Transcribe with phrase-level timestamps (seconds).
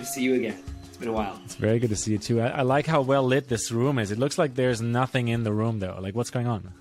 [0.00, 0.56] Good to see you again.
[0.86, 1.38] It's been a while.
[1.44, 2.40] It's very good to see you too.
[2.40, 4.10] I, I like how well lit this room is.
[4.10, 5.98] It looks like there's nothing in the room though.
[6.00, 6.72] Like what's going on?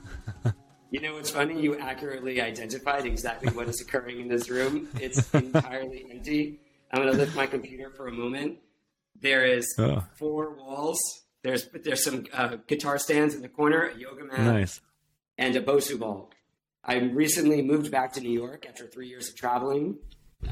[0.91, 1.61] You know what's funny?
[1.61, 4.87] You accurately identified exactly what is occurring in this room.
[4.99, 6.61] It's entirely empty.
[6.91, 8.57] I'm going to lift my computer for a moment.
[9.21, 10.03] There is Oh.
[10.17, 10.99] four walls.
[11.43, 14.81] There's there's some uh, guitar stands in the corner, a yoga mat, nice.
[15.37, 16.31] and a Bosu ball.
[16.83, 19.97] I recently moved back to New York after three years of traveling.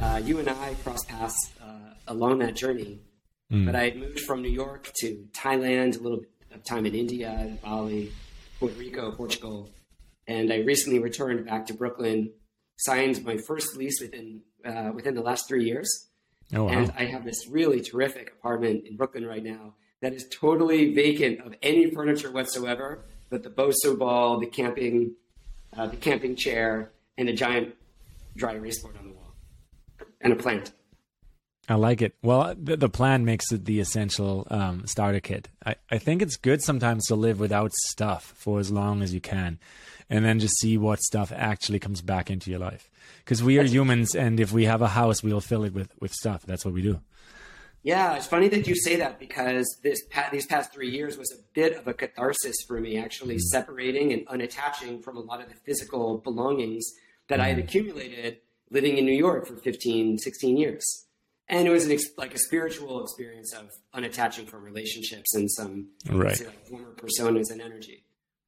[0.01, 2.99] Uh, you and I crossed paths uh, along that journey,
[3.49, 6.93] but I had moved from New York to Thailand, a little bit of time in
[6.93, 8.11] India, Bali,
[8.59, 9.69] Puerto Rico, Portugal,
[10.27, 12.31] and I recently returned back to Brooklyn.
[12.79, 16.09] Signed my first lease within uh, within the last three years,
[16.53, 16.69] Oh wow.
[16.69, 21.39] and I have this really terrific apartment in Brooklyn right now that is totally vacant
[21.41, 25.15] of any furniture whatsoever, but the Bosu ball, the camping,
[25.75, 27.73] uh, the camping chair, and a giant
[28.35, 29.16] dry erase board on the wall,
[30.21, 30.71] and a plant.
[31.69, 32.15] I like it.
[32.21, 35.49] Well, the, the plan makes it the essential um, starter kit.
[35.65, 39.19] I, I think it's good sometimes to live without stuff for as long as you
[39.19, 39.59] can,
[40.09, 42.89] and then just see what stuff actually comes back into your life.
[43.19, 46.13] Because we are humans, and if we have a house, we'll fill it with with
[46.13, 46.45] stuff.
[46.45, 47.01] That's what we do.
[47.83, 51.31] Yeah, it's funny that you say that because this pa- these past three years was
[51.31, 55.49] a bit of a catharsis for me, actually separating and unattaching from a lot of
[55.49, 56.85] the physical belongings
[57.27, 61.05] that I had accumulated living in New York for 15, 16 years.
[61.49, 65.89] And it was an ex- like a spiritual experience of unattaching from relationships and some
[66.09, 66.35] Right.
[66.35, 68.03] say, like former personas and energy.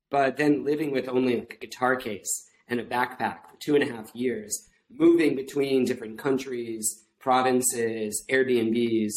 [0.09, 3.84] But then living with only like a guitar case and a backpack for two and
[3.84, 9.14] a half years, moving between different countries, provinces, Airbnbs,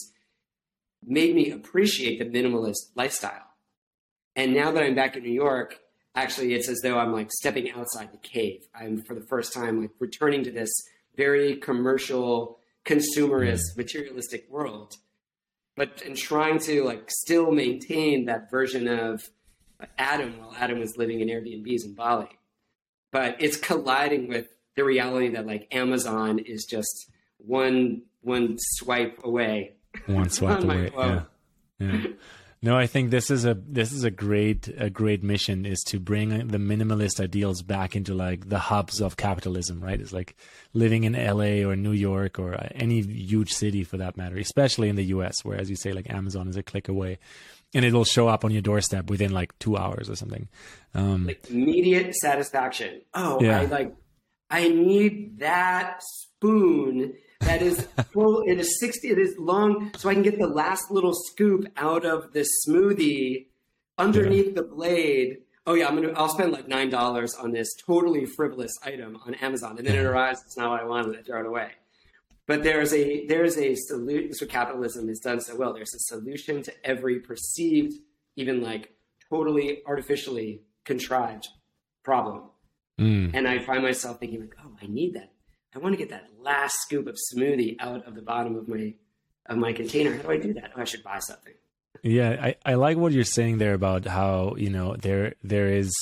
[1.04, 3.46] made me appreciate the minimalist lifestyle.
[4.36, 5.78] And now that I'm back in New York,
[6.14, 8.66] actually, it's as though I'm like stepping outside the cave.
[8.74, 10.72] I'm for the first time like returning to this
[11.16, 13.78] very commercial, consumerist, mm.
[13.78, 14.96] materialistic world,
[15.76, 19.22] but and trying to like still maintain that version of
[19.98, 22.28] Adam while Adam was living in Airbnbs in Bali.
[23.10, 29.74] But it's colliding with the reality that like Amazon is just one one swipe away.
[30.06, 30.90] One swipe On away.
[30.96, 31.22] Yeah.
[31.78, 32.06] yeah.
[32.64, 35.98] No, I think this is a this is a great a great mission is to
[35.98, 40.00] bring the minimalist ideals back into like the hubs of capitalism, right?
[40.00, 40.36] It's like
[40.72, 44.94] living in LA or New York or any huge city for that matter, especially in
[44.94, 47.18] the US where as you say like Amazon is a click away
[47.74, 50.48] and it'll show up on your doorstep within like 2 hours or something.
[50.94, 53.02] Um like immediate satisfaction.
[53.12, 53.60] Oh, Yeah.
[53.62, 53.92] I like
[54.50, 60.14] I need that spoon that is full it is 60 it is long so I
[60.14, 63.46] can get the last little scoop out of this smoothie
[63.98, 65.38] underneath the blade.
[65.66, 69.34] Oh yeah, I'm gonna I'll spend like nine dollars on this totally frivolous item on
[69.34, 71.70] Amazon and then it arrives, it's not what I wanted, I throw it away.
[72.46, 74.28] But there's a there's a solution.
[74.28, 75.72] This is what capitalism has done so well.
[75.72, 77.94] There's a solution to every perceived,
[78.36, 78.94] even like
[79.30, 81.46] totally artificially contrived
[82.02, 82.50] problem.
[83.00, 85.31] mm, And I find myself thinking like, oh, I need that.
[85.74, 88.94] I want to get that last scoop of smoothie out of the bottom of my
[89.46, 90.14] of my container.
[90.16, 90.72] How do I do that?
[90.76, 91.54] Oh, I should buy something.
[92.02, 95.92] Yeah, I, I like what you're saying there about how you know there there is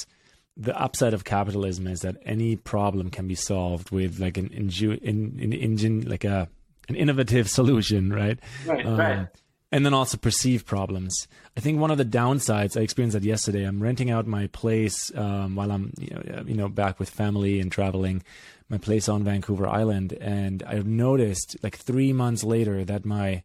[0.57, 4.99] the upside of capitalism is that any problem can be solved with like an inju-
[5.01, 6.49] in, in engine like a
[6.89, 8.39] an innovative solution, right?
[8.67, 9.27] Right, Um, right.
[9.73, 11.29] And then also perceived problems.
[11.57, 13.63] I think one of the downsides I experienced that yesterday.
[13.63, 17.61] I'm renting out my place um, while I'm you know, you know back with family
[17.61, 18.23] and traveling.
[18.69, 23.43] My place on Vancouver Island, and I've noticed like three months later that my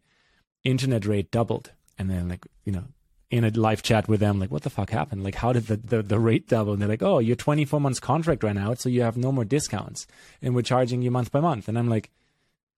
[0.66, 2.84] internet rate doubled and then like you know
[3.30, 5.78] in a live chat with them like what the fuck happened like how did the,
[5.78, 8.90] the, the rate double and they're like oh your 24 months contract ran out so
[8.90, 10.08] you have no more discounts
[10.42, 12.10] and we're charging you month by month and i'm like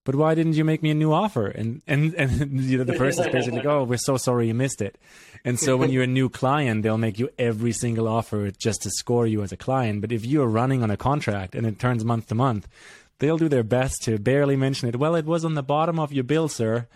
[0.07, 2.93] but why didn't you make me a new offer and and and you know the
[3.03, 4.97] person's basically like oh we're so sorry you missed it
[5.43, 8.89] and so when you're a new client they'll make you every single offer just to
[8.89, 12.05] score you as a client but if you're running on a contract and it turns
[12.05, 12.69] month to month
[13.19, 16.13] they'll do their best to barely mention it well it was on the bottom of
[16.13, 16.87] your bill sir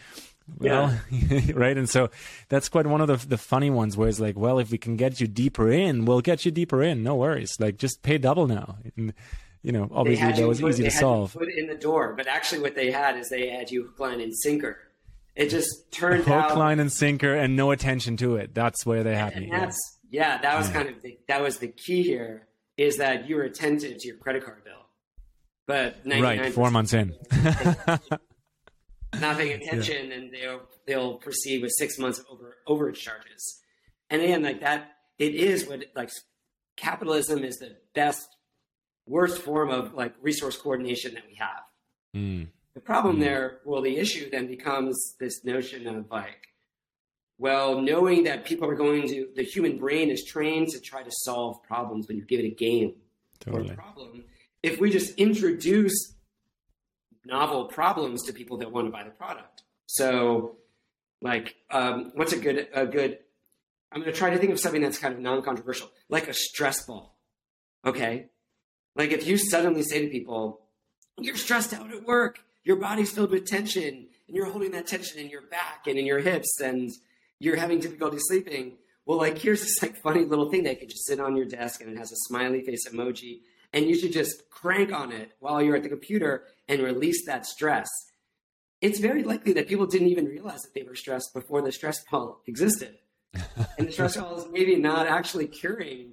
[0.58, 1.00] well,
[1.54, 1.78] right.
[1.78, 2.10] And so
[2.50, 4.98] that's quite one of the the funny ones where it's like, well, if we can
[4.98, 7.04] get you deeper in, we'll get you deeper in.
[7.04, 7.56] No worries.
[7.58, 8.76] Like just pay double now.
[8.98, 9.14] And,
[9.64, 11.34] you know, obviously that was put- easy to solve.
[11.34, 14.20] Put in the door, but actually, what they had is they had you hook, line,
[14.22, 14.78] and sinker.
[15.36, 18.54] It just turned Hook, out line, and sinker, and no attention to it.
[18.54, 19.48] That's where they had me.
[19.48, 19.60] Yeah.
[19.62, 20.74] that's yeah, that was Yeah.
[20.74, 22.48] kind of the, that was the key here
[22.78, 24.74] is that you were attentive to your credit card bill,
[25.68, 27.16] but Right, four months in.
[29.20, 33.62] not paying attention, and they'll they'll proceed with six months of over overage charges.
[34.10, 36.10] And again, like that, it is what like
[36.76, 38.28] capitalism is the best
[39.06, 41.64] worst form of like resource coordination that we have.
[42.16, 42.48] Mm.
[42.74, 46.48] The problem there, well, the issue then becomes this notion of like,
[47.38, 51.12] well, knowing that people are going to, the human brain is trained to try to
[51.12, 52.94] solve problems when you give it a game
[53.40, 53.70] totally.
[53.70, 54.24] or a problem.
[54.64, 56.14] If we just introduce
[57.26, 59.64] novel problems to people that want to buy the product.
[59.88, 60.58] So,
[61.22, 63.20] like, um, what's a good, a good,
[63.92, 66.34] I'm going to try to think of something that's kind of non controversial, like a
[66.34, 67.18] stress ball.
[67.86, 68.28] Okay.
[68.96, 70.62] Like, if you suddenly say to people,
[71.20, 75.20] you're stressed out at work, your body's filled with tension, and you're holding that tension
[75.20, 76.92] in your back and in your hips, and
[77.40, 78.78] you're having difficulty sleeping.
[79.06, 81.82] Well, like here's this like funny little thing that can just sit on your desk
[81.82, 83.40] and it has a smiley face emoji,
[83.74, 87.46] and you should just crank on it while you're at the computer and release that
[87.46, 87.90] stress.
[88.80, 92.04] It's very likely that people didn't even realize that they were stressed before the stress
[92.04, 92.98] ball existed.
[93.78, 96.12] and the stress ball is maybe not actually curing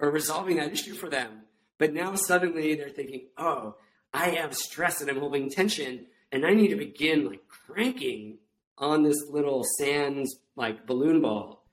[0.00, 1.42] or resolving that issue for them.
[1.78, 3.76] But now suddenly they're thinking, oh,
[4.12, 8.38] I have stress and I'm holding tension, and I need to begin like cranking
[8.78, 11.66] on this little sands like balloon ball,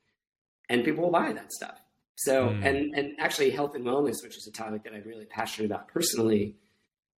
[0.69, 1.79] and people will buy that stuff.
[2.15, 2.65] So, mm.
[2.65, 5.88] and and actually, health and wellness, which is a topic that I'm really passionate about
[5.88, 6.57] personally,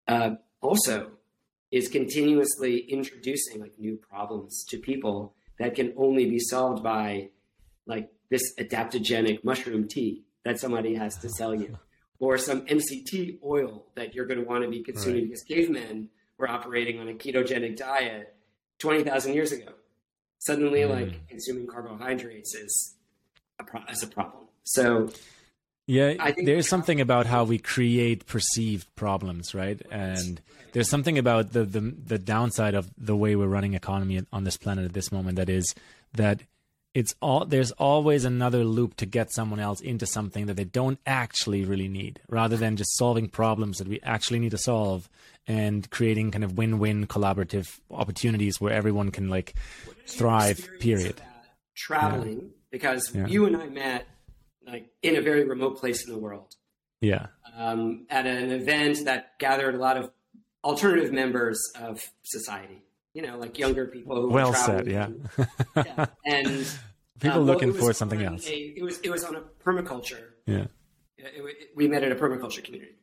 [0.07, 1.13] uh, also
[1.71, 7.31] is continuously introducing like new problems to people that can only be solved by
[7.87, 11.77] like this adaptogenic mushroom tea that somebody has to sell you
[12.19, 15.25] or some MCT oil that you're going to want to be consuming right.
[15.31, 16.09] because cavemen
[16.39, 18.35] were operating on a ketogenic diet
[18.79, 19.73] 20,000 years ago.
[20.39, 20.91] Suddenly, mm.
[20.91, 22.95] like consuming carbohydrates is
[23.59, 24.45] a, pro- is a problem.
[24.65, 25.11] So,
[25.87, 29.81] yeah, there's something about how we create perceived problems, right?
[29.91, 30.41] And
[30.73, 34.57] there's something about the, the the downside of the way we're running economy on this
[34.57, 35.75] planet at this moment that is
[36.15, 36.41] that
[36.95, 40.99] it's all there's always another loop to get someone else into something that they don't
[41.05, 45.09] actually really need rather than just solving problems that we actually need to solve
[45.47, 49.55] and creating kind of win-win collaborative opportunities where everyone can like
[50.07, 51.21] thrive period.
[51.75, 52.41] traveling?
[52.41, 52.49] Yeah.
[52.71, 53.27] because yeah.
[53.27, 54.07] you and i met
[54.67, 56.55] like in a very remote place in the world.
[57.01, 57.27] Yeah.
[57.57, 60.11] Um, at an event that gathered a lot of
[60.63, 62.83] alternative members of society
[63.15, 65.09] you know, like younger people who well said, yeah.
[65.77, 66.07] yeah.
[66.27, 66.67] And
[67.21, 68.47] people uh, looking for something else.
[68.49, 70.33] A, it was it was on a permaculture.
[70.47, 70.67] Yeah.
[71.17, 72.97] It, it, we met at a permaculture community,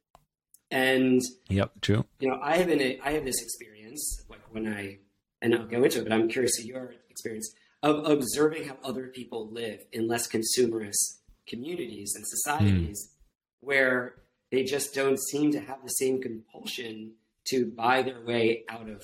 [0.69, 2.05] and yep, true.
[2.19, 4.99] You know, I have been a, I have this experience like when I
[5.41, 9.07] and I'll go into it, but I'm curious of your experience of observing how other
[9.07, 13.65] people live in less consumerist communities and societies mm.
[13.65, 14.15] where
[14.51, 17.13] they just don't seem to have the same compulsion
[17.47, 19.03] to buy their way out of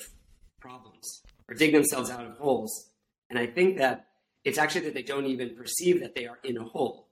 [0.68, 2.90] problems or dig themselves out of holes.
[3.30, 4.06] And I think that
[4.44, 7.08] it's actually that they don't even perceive that they are in a hole.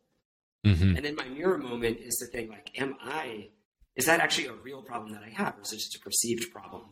[0.66, 0.96] Mm-hmm.
[0.96, 3.48] And then my mirror moment is to think like, am I,
[3.94, 6.52] is that actually a real problem that I have or is it just a perceived
[6.52, 6.82] problem?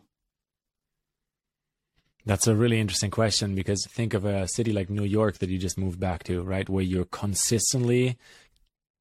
[2.27, 5.59] That's a really interesting question because think of a city like New York that you
[5.59, 6.69] just moved back to, right?
[6.69, 8.17] Where you're consistently,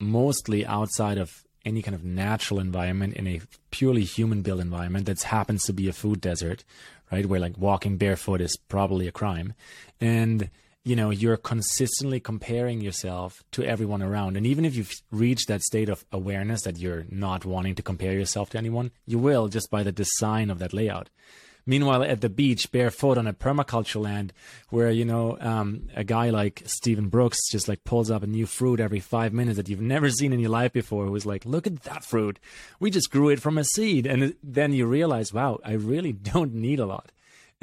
[0.01, 1.31] mostly outside of
[1.65, 5.88] any kind of natural environment in a purely human built environment that happens to be
[5.88, 6.63] a food desert,
[7.12, 7.25] right?
[7.25, 9.54] Where like walking barefoot is probably a crime.
[10.01, 10.50] And,
[10.83, 14.36] you know, you're consistently comparing yourself to everyone around.
[14.36, 18.13] And even if you've reached that state of awareness that you're not wanting to compare
[18.13, 21.09] yourself to anyone, you will just by the design of that layout.
[21.65, 24.33] Meanwhile, at the beach, barefoot on a permaculture land,
[24.69, 28.45] where you know um, a guy like Stephen Brooks just like pulls up a new
[28.45, 31.65] fruit every five minutes that you've never seen in your life before, who's like, "Look
[31.65, 32.39] at that fruit!
[32.79, 36.53] We just grew it from a seed," and then you realize, "Wow, I really don't
[36.53, 37.11] need a lot."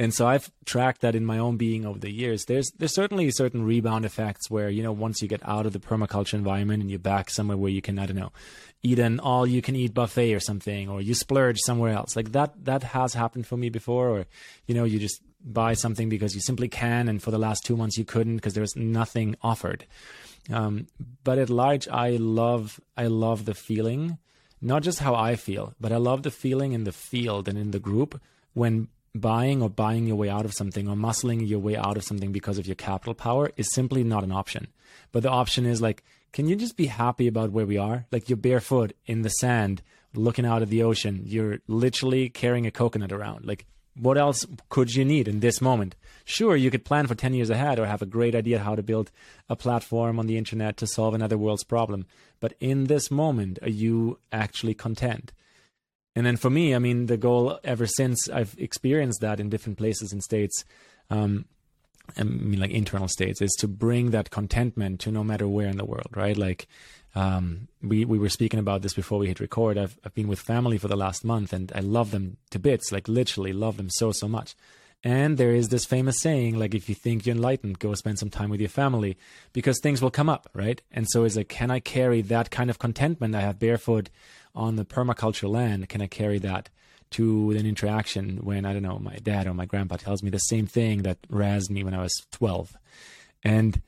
[0.01, 2.47] And so I've tracked that in my own being over the years.
[2.47, 5.79] There's there's certainly certain rebound effects where you know once you get out of the
[5.79, 8.33] permaculture environment and you're back somewhere where you can I don't know
[8.83, 12.33] eat an all you can eat buffet or something or you splurge somewhere else like
[12.33, 14.25] that that has happened for me before or
[14.67, 17.77] you know you just buy something because you simply can and for the last two
[17.77, 19.85] months you couldn't because there was nothing offered
[20.51, 20.87] um,
[21.25, 24.17] but at large i love i love the feeling
[24.63, 27.71] not just how i feel but i love the feeling in the field and in
[27.71, 28.19] the group
[28.55, 32.05] when buying or buying your way out of something or muscling your way out of
[32.05, 34.69] something because of your capital power is simply not an option
[35.11, 36.03] but the option is like
[36.33, 38.07] can you just be happy about where we are?
[38.13, 39.83] Like you're barefoot in the sand,
[40.15, 41.23] looking out at the ocean.
[41.25, 43.47] You're literally carrying a coconut around.
[43.47, 45.97] Like, what else could you need in this moment?
[46.25, 48.83] Sure, you could plan for 10 years ahead or have a great idea how to
[48.83, 49.11] build
[49.49, 52.07] a platform on the internet to solve another world's problem.
[52.39, 55.33] But in this moment, are you actually content?
[56.17, 59.79] And then for me, I mean, the goal ever since I've experienced that in different
[59.79, 60.65] places and states,
[61.09, 61.45] um,
[62.19, 65.77] I mean, like internal states, is to bring that contentment to no matter where in
[65.77, 66.37] the world, right?
[66.37, 66.67] Like,
[67.13, 69.77] Um, we we were speaking about this before we hit record.
[69.77, 72.93] I've I've been with family for the last month, and I love them to bits.
[72.93, 74.55] Like literally, love them so so much.
[75.03, 78.31] And there is this famous saying, like, if you think you're enlightened, go spend some
[78.31, 79.17] time with your family
[79.53, 80.83] because things will come up, right?
[80.93, 84.11] And so it's like, can I carry that kind of contentment I have barefoot
[84.55, 85.89] on the permaculture land?
[85.89, 86.69] Can I carry that
[87.13, 90.39] to an interaction when, I don't know, my dad or my grandpa tells me the
[90.39, 92.77] same thing that razzed me when I was 12?
[93.43, 93.81] And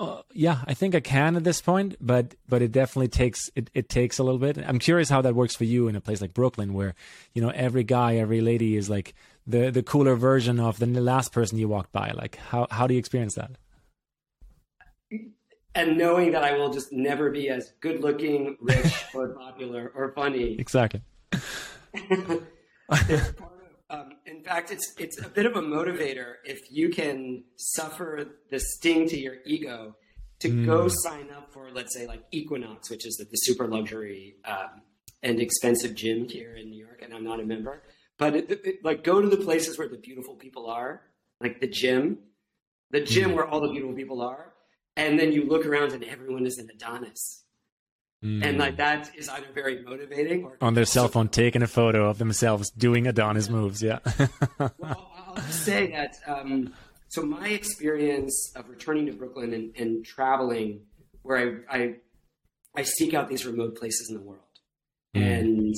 [0.00, 3.68] uh, yeah, I think I can at this point, but but it definitely takes it,
[3.74, 4.56] it takes a little bit.
[4.56, 6.94] I'm curious how that works for you in a place like Brooklyn, where
[7.34, 9.14] you know every guy, every lady is like
[9.46, 12.12] the the cooler version of the last person you walked by.
[12.12, 13.50] Like how how do you experience that?
[15.74, 20.12] And knowing that I will just never be as good looking, rich, or popular or
[20.12, 20.56] funny.
[20.58, 21.02] Exactly.
[23.90, 28.58] um, in fact, it's it's a bit of a motivator if you can suffer the
[28.58, 29.94] sting to your ego
[30.40, 30.66] to mm.
[30.66, 34.82] go sign up for, let's say, like Equinox, which is the, the super luxury um,
[35.22, 37.82] and expensive gym here in New York, and I'm not a member.
[38.18, 41.02] But it, it, like, go to the places where the beautiful people are,
[41.40, 42.18] like the gym,
[42.90, 43.34] the gym mm.
[43.36, 44.52] where all the beautiful people are,
[44.96, 47.44] and then you look around and everyone is an Adonis.
[48.24, 48.44] Mm.
[48.44, 52.08] And like that is either very motivating or on their cell phone taking a photo
[52.08, 53.52] of themselves doing Adonis yeah.
[53.52, 53.82] moves.
[53.82, 53.98] Yeah.
[54.58, 56.16] well, I'll say that.
[56.26, 56.74] Um,
[57.08, 60.82] so my experience of returning to Brooklyn and, and traveling,
[61.22, 61.94] where I, I,
[62.76, 64.44] I seek out these remote places in the world,
[65.16, 65.22] mm.
[65.22, 65.74] and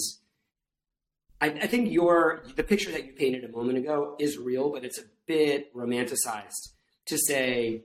[1.40, 4.85] I, I think your the picture that you painted a moment ago is real, but
[4.85, 6.73] it's a bit romanticized
[7.07, 7.85] to say,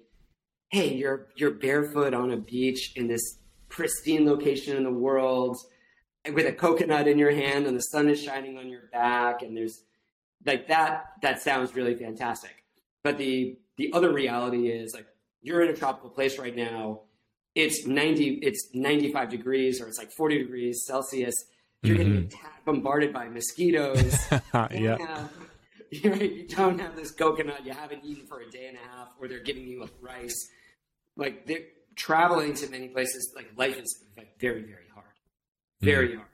[0.69, 5.57] "Hey, you're you're barefoot on a beach in this pristine location in the world
[6.33, 9.55] with a coconut in your hand and the sun is shining on your back and
[9.55, 9.83] there's
[10.45, 12.63] like that that sounds really fantastic.
[13.03, 15.07] But the the other reality is like
[15.41, 17.01] you're in a tropical place right now.
[17.55, 21.33] It's 90 it's 95 degrees or it's like 40 degrees celsius.
[21.83, 22.21] You're mm-hmm.
[22.21, 24.17] getting bombarded by mosquitoes.
[24.71, 25.27] Yeah
[25.91, 29.29] you don't have this coconut you haven't eaten for a day and a half or
[29.29, 30.49] they're giving you like rice
[31.17, 34.05] like they're traveling to many places, like life is
[34.39, 35.05] very, very hard,
[35.81, 36.27] very mm hard.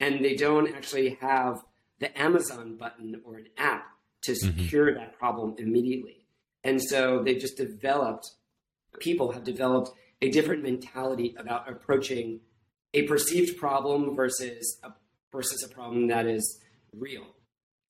[0.00, 1.62] And they don't actually have
[2.00, 3.86] the Amazon button or an app
[4.24, 4.66] to mm-hmm.
[4.66, 4.98] cure mm-hmm.
[4.98, 6.26] that problem immediately.
[6.64, 8.28] And so they've just developed,
[8.98, 12.40] people have developed a different mentality about approaching
[12.92, 14.90] a perceived problem versus a,
[15.30, 16.60] versus a problem that is
[16.92, 17.26] real.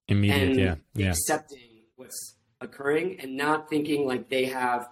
[0.08, 1.10] Immediate, and yeah, yeah.
[1.10, 4.88] Accepting what's occurring and not thinking like they have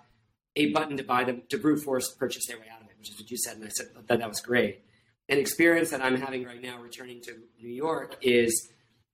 [0.57, 3.11] a button to buy them to brute force purchase their way out of it, which
[3.11, 4.83] is what you said, and I said that that was great.
[5.29, 8.71] An experience that I'm having right now returning to New York is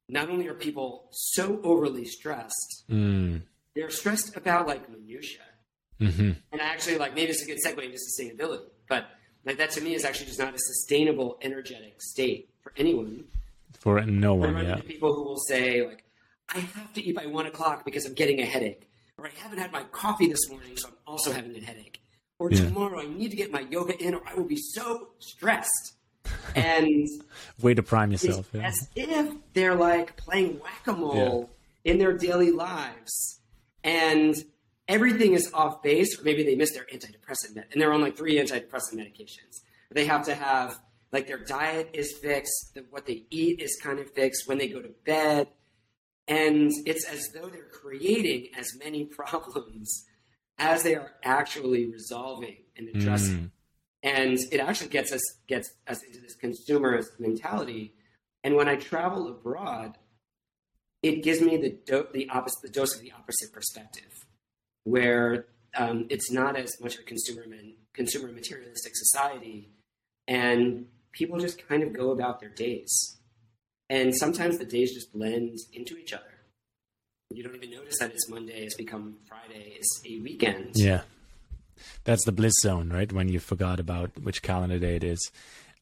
[0.08, 3.42] not only are people so overly stressed, mm.
[3.74, 5.40] they're stressed about like minutia.
[6.00, 6.30] Mm-hmm.
[6.52, 9.06] And actually, like maybe it's a good segue into sustainability, but
[9.44, 13.24] like that to me is actually just not a sustainable, energetic state for anyone.
[13.80, 14.76] For no one, yeah.
[14.76, 16.04] People who will say like,
[16.48, 18.88] "I have to eat by one o'clock because I'm getting a headache."
[19.18, 22.00] Or I haven't had my coffee this morning, so I'm also having a headache.
[22.38, 22.64] Or yeah.
[22.64, 25.94] tomorrow I need to get my yoga in, or I will be so stressed.
[26.54, 27.06] And
[27.60, 28.48] way to prime yourself.
[28.52, 28.68] Yeah.
[28.68, 31.50] As if they're like playing whack a mole
[31.82, 31.92] yeah.
[31.92, 33.40] in their daily lives,
[33.82, 34.36] and
[34.86, 38.16] everything is off base, or maybe they miss their antidepressant med, and they're on like
[38.16, 39.62] three antidepressant medications.
[39.90, 40.78] They have to have
[41.10, 44.46] like their diet is fixed, what they eat is kind of fixed.
[44.46, 45.48] When they go to bed,
[46.28, 50.04] and it's as though they're creating as many problems
[50.58, 53.36] as they are actually resolving and addressing.
[53.36, 53.50] Mm.
[54.02, 57.94] And it actually gets us gets us into this consumerist mentality.
[58.44, 59.98] And when I travel abroad,
[61.02, 64.12] it gives me the do- the opposite the dose of the opposite perspective,
[64.84, 69.70] where um, it's not as much of a consumer man, consumer materialistic society,
[70.28, 73.17] and people just kind of go about their days.
[73.90, 76.24] And sometimes the days just blend into each other.
[77.30, 80.72] You don't even notice that it's Monday, it's become Friday, it's a weekend.
[80.74, 81.02] Yeah.
[82.04, 83.12] That's the bliss zone, right?
[83.12, 85.30] When you forgot about which calendar day it is.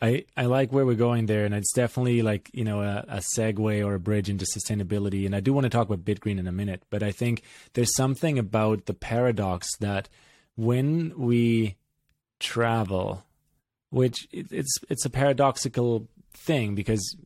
[0.03, 3.23] I, I like where we're going there, and it's definitely like you know a, a
[3.35, 5.25] segue or a bridge into sustainability.
[5.25, 7.95] And I do want to talk about BitGreen in a minute, but I think there's
[7.97, 10.11] something about the paradox that
[10.55, 11.77] when we
[12.41, 13.25] travel,
[13.89, 17.17] which it, it's it's a paradoxical thing because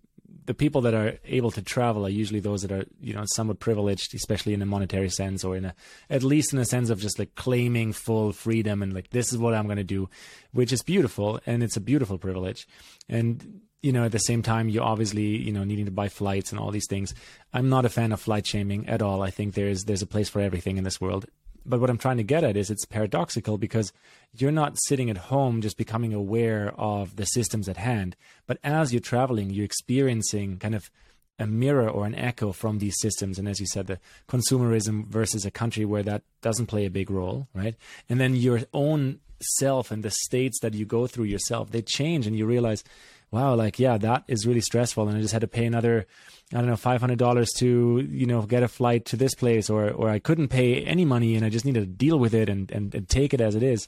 [0.51, 3.61] the people that are able to travel are usually those that are you know somewhat
[3.61, 5.75] privileged especially in a monetary sense or in a
[6.09, 9.39] at least in a sense of just like claiming full freedom and like this is
[9.39, 10.09] what i'm going to do
[10.53, 12.67] which is beautiful and it's a beautiful privilege.
[13.09, 16.51] And you know at the same time you obviously you know needing to buy flights
[16.53, 17.15] and all these things.
[17.53, 19.23] I'm not a fan of flight shaming at all.
[19.23, 21.27] I think there's there's a place for everything in this world
[21.65, 23.93] but what I'm trying to get at is it's paradoxical because
[24.33, 28.93] you're not sitting at home just becoming aware of the systems at hand, but as
[28.93, 30.91] you're traveling, you're experiencing kind of
[31.39, 33.39] a mirror or an echo from these systems.
[33.39, 33.99] And as you said, the
[34.29, 37.75] consumerism versus a country where that doesn't play a big role, right?
[38.09, 39.21] And then your own
[39.59, 42.85] self and the states that you go through yourself, they change and you realize,
[43.31, 45.09] wow, like, yeah, that is really stressful.
[45.09, 46.07] And I just had to pay another,
[46.53, 50.09] I don't know, $500 to, you know, get a flight to this place or, or
[50.09, 52.95] I couldn't pay any money and I just needed to deal with it and, and,
[52.95, 53.87] and take it as it is.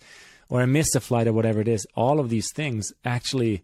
[0.48, 1.86] Or I missed a flight or whatever it is.
[1.94, 3.62] All of these things actually,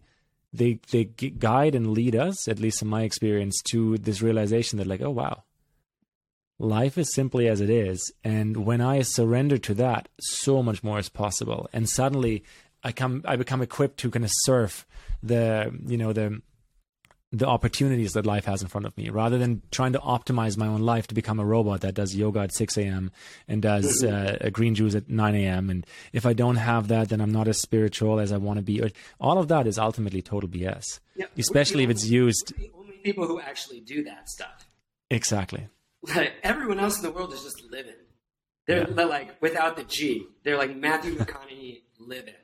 [0.51, 4.87] they, they guide and lead us, at least in my experience, to this realization that
[4.87, 5.43] like, oh, wow,
[6.57, 8.11] life is simply as it is.
[8.23, 11.69] And when I surrender to that, so much more is possible.
[11.71, 12.43] And suddenly
[12.83, 14.85] I come, I become equipped to kind of surf
[15.21, 16.41] the you know the
[17.31, 20.65] the opportunities that life has in front of me rather than trying to optimize my
[20.65, 23.11] own life to become a robot that does yoga at 6 a.m.
[23.47, 24.47] and does mm-hmm.
[24.47, 25.69] uh, green juice at 9 a.m.
[25.69, 28.63] And if I don't have that, then I'm not as spiritual as I want to
[28.63, 28.81] be.
[29.19, 32.51] All of that is ultimately total BS, yeah, especially if it's used.
[32.75, 34.67] Only people who actually do that stuff.
[35.11, 35.67] Exactly.
[36.15, 37.93] Like, everyone else in the world is just living.
[38.65, 39.03] They're, yeah.
[39.03, 42.35] like, without the G, they're like Matthew McConaughey living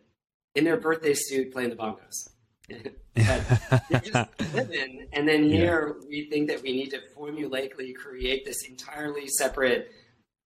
[0.53, 2.29] in their birthday suit playing the bongos.
[4.03, 6.07] just living, and then here yeah.
[6.07, 9.91] we think that we need to formulaically create this entirely separate,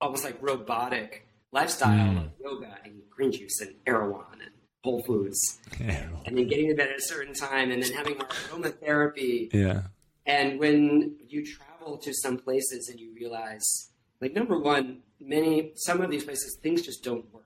[0.02, 2.26] almost like robotic lifestyle mm.
[2.26, 4.52] of yoga and green juice and Erewhon and
[4.84, 6.08] Whole Foods, yeah.
[6.26, 9.54] and then getting to bed at a certain time, and then having our aromatherapy.
[9.54, 9.84] Yeah.
[10.26, 13.90] And when you travel to some places and you realize,
[14.22, 17.46] like number one, many some of these places things just don't work.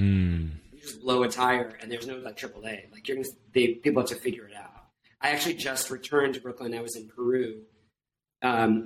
[0.00, 2.92] Mm just blow a tire and there's no like AAA.
[2.92, 4.70] Like you're gonna, they, people have to figure it out.
[5.20, 6.74] I actually just returned to Brooklyn.
[6.74, 7.62] I was in Peru,
[8.42, 8.84] um,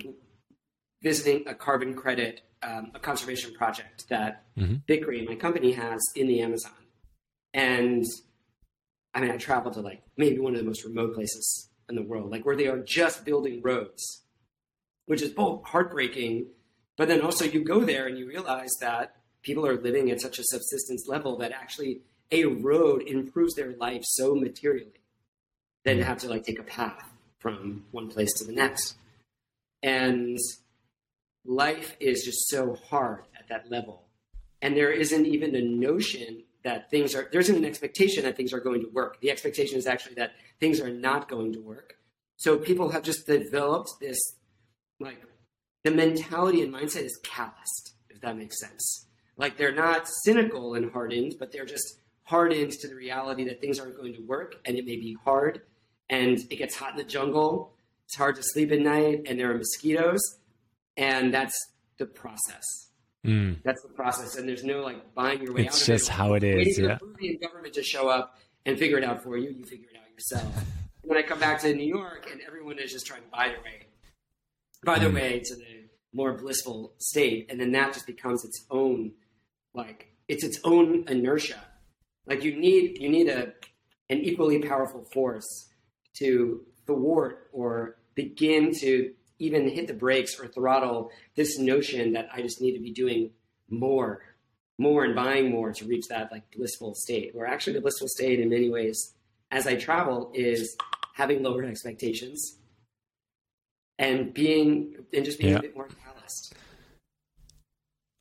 [1.03, 5.29] visiting a carbon credit, um, a conservation project that mm-hmm.
[5.29, 6.73] My company, has in the Amazon.
[7.53, 8.05] And
[9.15, 12.03] I mean, I traveled to like maybe one of the most remote places in the
[12.03, 14.25] world, like where they are just building roads,
[15.07, 16.47] which is both heartbreaking,
[16.97, 20.41] but then also you go there and you realize that people are living at such
[20.41, 22.01] a subsistence level that actually
[22.33, 25.01] a road improves their life so materially
[25.85, 28.97] than to have to like take a path from one place to the next.
[29.83, 30.39] And
[31.45, 34.03] life is just so hard at that level.
[34.63, 38.55] And there isn't even a notion that things are, there isn't an expectation that things
[38.55, 39.21] are going to work.
[39.21, 41.99] The expectation is actually that things are not going to work.
[42.37, 44.19] So people have just developed this,
[44.99, 45.23] like,
[45.85, 49.07] the mentality and mindset is calloused, if that makes sense.
[49.37, 53.79] Like they're not cynical and hardened, but they're just hardened to the reality that things
[53.79, 55.63] aren't going to work and it may be hard
[56.09, 57.75] and it gets hot in the jungle.
[58.07, 60.21] It's hard to sleep at night and there are mosquitoes.
[60.97, 61.55] And that's
[61.99, 62.65] the process.
[63.27, 63.59] Mm.
[63.65, 64.37] That's the process.
[64.37, 65.79] And there's no like buying your way it's out.
[65.79, 66.13] It's just it.
[66.13, 66.57] how it is.
[66.57, 66.99] Waiting yeah.
[66.99, 69.51] for the government to show up and figure it out for you.
[69.51, 70.65] You figure it out yourself.
[71.03, 73.63] when I come back to New York and everyone is just trying to buy their
[73.63, 73.87] way,
[74.85, 75.15] buy their mm.
[75.15, 77.47] way to the more blissful state.
[77.51, 79.13] And then that just becomes its own
[79.75, 81.61] like it's its own inertia.
[82.27, 83.53] Like you need you need a
[84.11, 85.69] an equally powerful force
[86.15, 92.41] to thwart or begin to even hit the brakes or throttle this notion that I
[92.41, 93.31] just need to be doing
[93.69, 94.23] more,
[94.79, 97.35] more and buying more to reach that like blissful state.
[97.35, 99.15] Where actually the blissful state in many ways,
[99.51, 100.77] as I travel, is
[101.15, 102.59] having lower expectations
[103.99, 105.59] and being and just being yeah.
[105.59, 106.55] a bit more calloused.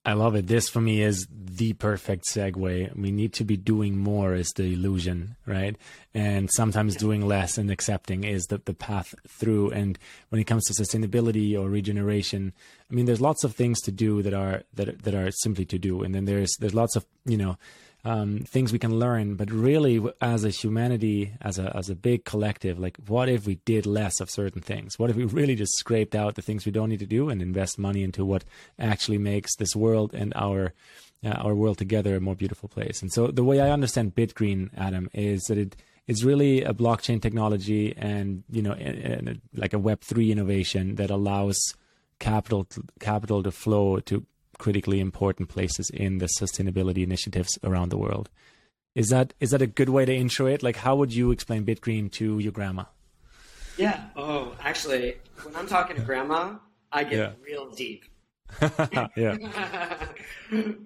[0.06, 0.48] I love it.
[0.48, 2.94] This for me is the perfect segue.
[2.96, 5.78] We need to be doing more is the illusion, right?
[6.14, 9.72] And sometimes doing less and accepting is the, the path through.
[9.72, 12.52] And when it comes to sustainability or regeneration,
[12.92, 15.80] I mean, there's lots of things to do that are that that are simply to
[15.80, 17.58] do, and then there's there's lots of you know
[18.06, 19.36] um, things we can learn.
[19.36, 23.56] But really, as a humanity, as a as a big collective, like what if we
[23.66, 25.00] did less of certain things?
[25.00, 27.42] What if we really just scraped out the things we don't need to do and
[27.42, 28.44] invest money into what
[28.78, 30.74] actually makes this world and our
[31.24, 33.02] uh, our world together a more beautiful place?
[33.02, 35.76] And so, the way I understand BitGreen, Adam, is that it
[36.08, 40.96] it's really a blockchain technology and you know and, and like a Web three innovation
[40.96, 41.58] that allows
[42.20, 44.26] capital to, capital to flow to
[44.64, 48.30] critically important places in the sustainability initiatives around the world.
[48.96, 50.64] Is that is that a good way to intro it?
[50.64, 52.86] Like, how would you explain BitGreen to your grandma?
[53.76, 54.06] Yeah.
[54.16, 56.56] Oh, actually, when I'm talking to grandma,
[56.94, 57.32] I get yeah.
[57.44, 58.06] real deep.
[59.18, 59.36] yeah.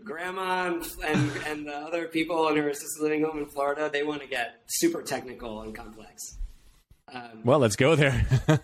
[0.03, 4.01] grandma and, and, and the other people in her assisted living home in Florida, they
[4.01, 6.39] want to get super technical and complex.
[7.13, 8.25] Um, well, let's go there.
[8.47, 8.57] yeah,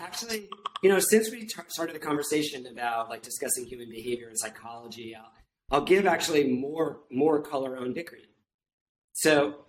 [0.00, 0.48] actually,
[0.86, 5.16] you know, since we t- started the conversation about like discussing human behavior and psychology,
[5.16, 5.32] I'll,
[5.72, 8.30] I'll give actually more more color on Bitgreen.
[9.12, 9.64] So,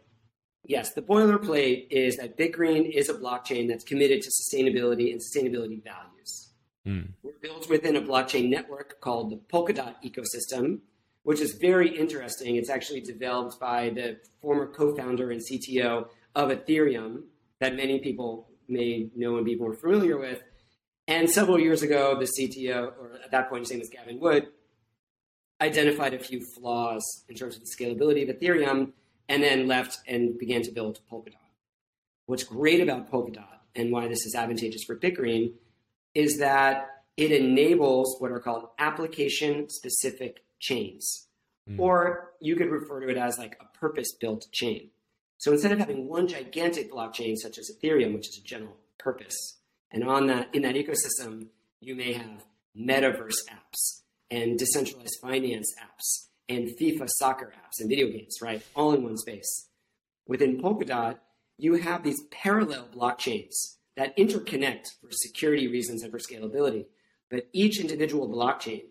[0.64, 5.84] yes, the boilerplate is that Bitgreen is a blockchain that's committed to sustainability and sustainability
[5.84, 6.52] values.
[6.86, 7.14] Mm.
[7.24, 10.82] We're built within a blockchain network called the Polkadot ecosystem,
[11.24, 12.58] which is very interesting.
[12.58, 17.24] It's actually developed by the former co-founder and CTO of Ethereum
[17.60, 20.44] that many people may know and be more familiar with.
[21.08, 24.48] And several years ago, the CTO, or at that point his name was Gavin Wood,
[25.62, 28.92] identified a few flaws in terms of the scalability of Ethereum,
[29.30, 31.36] and then left and began to build Polkadot.
[32.26, 35.54] What's great about Polkadot and why this is advantageous for Bitgreen
[36.14, 41.28] is that it enables what are called application specific chains.
[41.70, 41.80] Mm.
[41.80, 44.90] Or you could refer to it as like a purpose built chain.
[45.38, 49.58] So instead of having one gigantic blockchain such as Ethereum, which is a general purpose,
[49.92, 51.48] and on that in that ecosystem,
[51.80, 52.46] you may have
[52.78, 58.62] metaverse apps and decentralized finance apps and FIFA soccer apps and video games, right?
[58.76, 59.70] All in one space.
[60.28, 61.18] Within Polkadot,
[61.58, 66.86] you have these parallel blockchains that interconnect for security reasons and for scalability.
[67.30, 68.84] But each individual blockchain,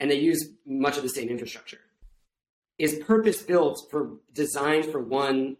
[0.00, 1.80] and they use much of the same infrastructure,
[2.78, 5.56] is purpose built for designed for one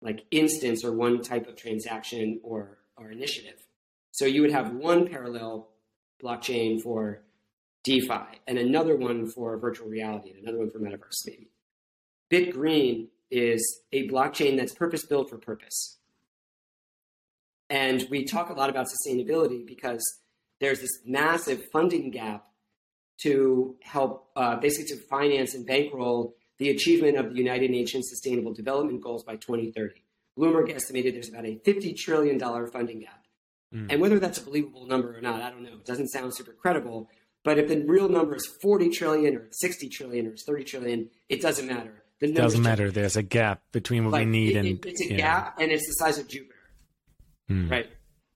[0.00, 3.62] like instance or one type of transaction or or initiative.
[4.12, 5.68] So you would have one parallel
[6.22, 7.22] blockchain for
[7.82, 11.50] DeFi, and another one for virtual reality, and another one for metaverse, maybe.
[12.30, 15.98] BitGreen is a blockchain that's purpose built for purpose.
[17.68, 20.02] And we talk a lot about sustainability because
[20.60, 22.46] there's this massive funding gap
[23.22, 28.52] to help uh, basically to finance and bankroll the achievement of the United Nations Sustainable
[28.52, 30.04] Development Goals by 2030.
[30.38, 32.38] Bloomberg estimated there's about a $50 trillion
[32.70, 33.21] funding gap.
[33.74, 33.86] Mm.
[33.90, 35.72] And whether that's a believable number or not, I don't know.
[35.72, 37.08] It doesn't sound super credible.
[37.44, 41.40] But if the real number is 40 trillion or 60 trillion or 30 trillion, it
[41.40, 42.02] doesn't matter.
[42.20, 42.84] The doesn't matter.
[42.84, 42.94] Change.
[42.94, 45.86] There's a gap between what like, we need it, and it's a gap, and it's
[45.88, 46.54] the size of Jupiter,
[47.48, 47.68] hmm.
[47.68, 47.86] right?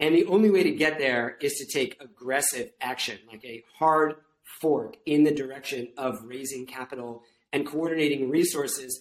[0.01, 4.17] And the only way to get there is to take aggressive action, like a hard
[4.61, 7.23] fork in the direction of raising capital
[7.53, 9.01] and coordinating resources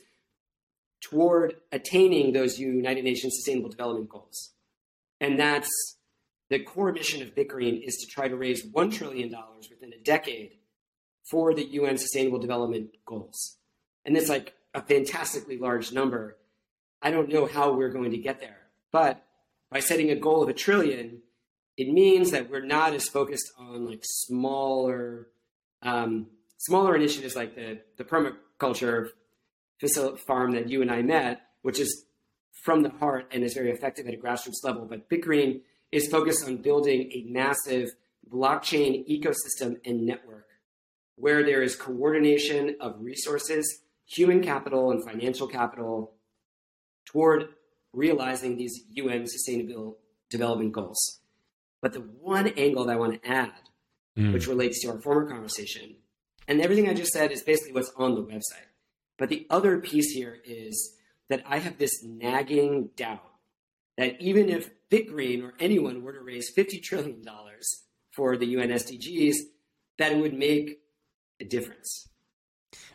[1.02, 4.52] toward attaining those United Nations Sustainable Development Goals.
[5.20, 5.70] And that's
[6.50, 9.34] the core mission of Bitgreen is to try to raise $1 trillion
[9.70, 10.58] within a decade
[11.24, 13.58] for the UN Sustainable Development Goals.
[14.06, 16.38] And it's like a fantastically large number.
[17.02, 18.58] I don't know how we're going to get there.
[18.92, 19.24] But
[19.72, 21.22] by setting a goal of a trillion,
[21.78, 25.28] it means that we're not as focused on like smaller,
[25.82, 26.28] um,
[26.58, 29.10] smaller initiatives like the, the permaculture
[30.26, 32.06] farm that you and I met, which is
[32.64, 34.86] from the heart and is very effective at a grassroots level.
[34.86, 37.90] But Bitgreen is focused on building a massive
[38.30, 40.48] blockchain ecosystem and network
[41.16, 46.14] where there is coordination of resources, human capital, and financial capital
[47.06, 47.50] toward
[47.94, 49.98] realizing these UN sustainable
[50.30, 51.22] development goals.
[51.82, 53.54] But the one angle that I want to add,
[54.18, 54.34] mm.
[54.34, 55.96] which relates to our former conversation,
[56.48, 58.70] and everything I just said is basically what's on the website.
[59.18, 60.96] But the other piece here is
[61.30, 63.24] that I have this nagging doubt
[63.98, 67.24] that even if Bitgreen or anyone were to raise $50 trillion
[68.12, 69.36] for the UN SDGs,
[69.98, 70.80] that it would make
[71.40, 72.08] a difference.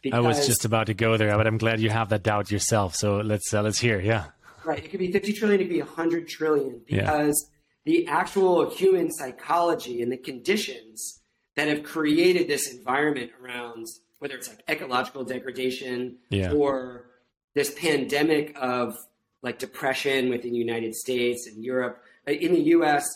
[0.03, 2.51] Because, I was just about to go there, but I'm glad you have that doubt
[2.51, 2.95] yourself.
[2.95, 4.27] So let's uh, let's hear, yeah.
[4.65, 7.49] Right, it could be 50 trillion, it could be 100 trillion, because
[7.87, 7.93] yeah.
[7.93, 11.21] the actual human psychology and the conditions
[11.57, 13.87] that have created this environment around
[14.21, 16.53] whether it's like ecological degradation yeah.
[16.53, 17.07] or
[17.55, 18.97] this pandemic of
[19.43, 22.03] like depression within the United States and Europe.
[22.29, 23.07] Uh, in the US,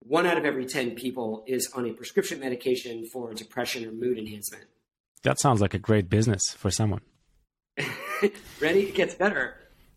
[0.00, 4.18] one out of every 10 people is on a prescription medication for depression or mood
[4.18, 4.64] enhancement.
[5.22, 7.00] That sounds like a great business for someone.
[8.60, 8.80] Ready?
[8.80, 9.56] It gets better.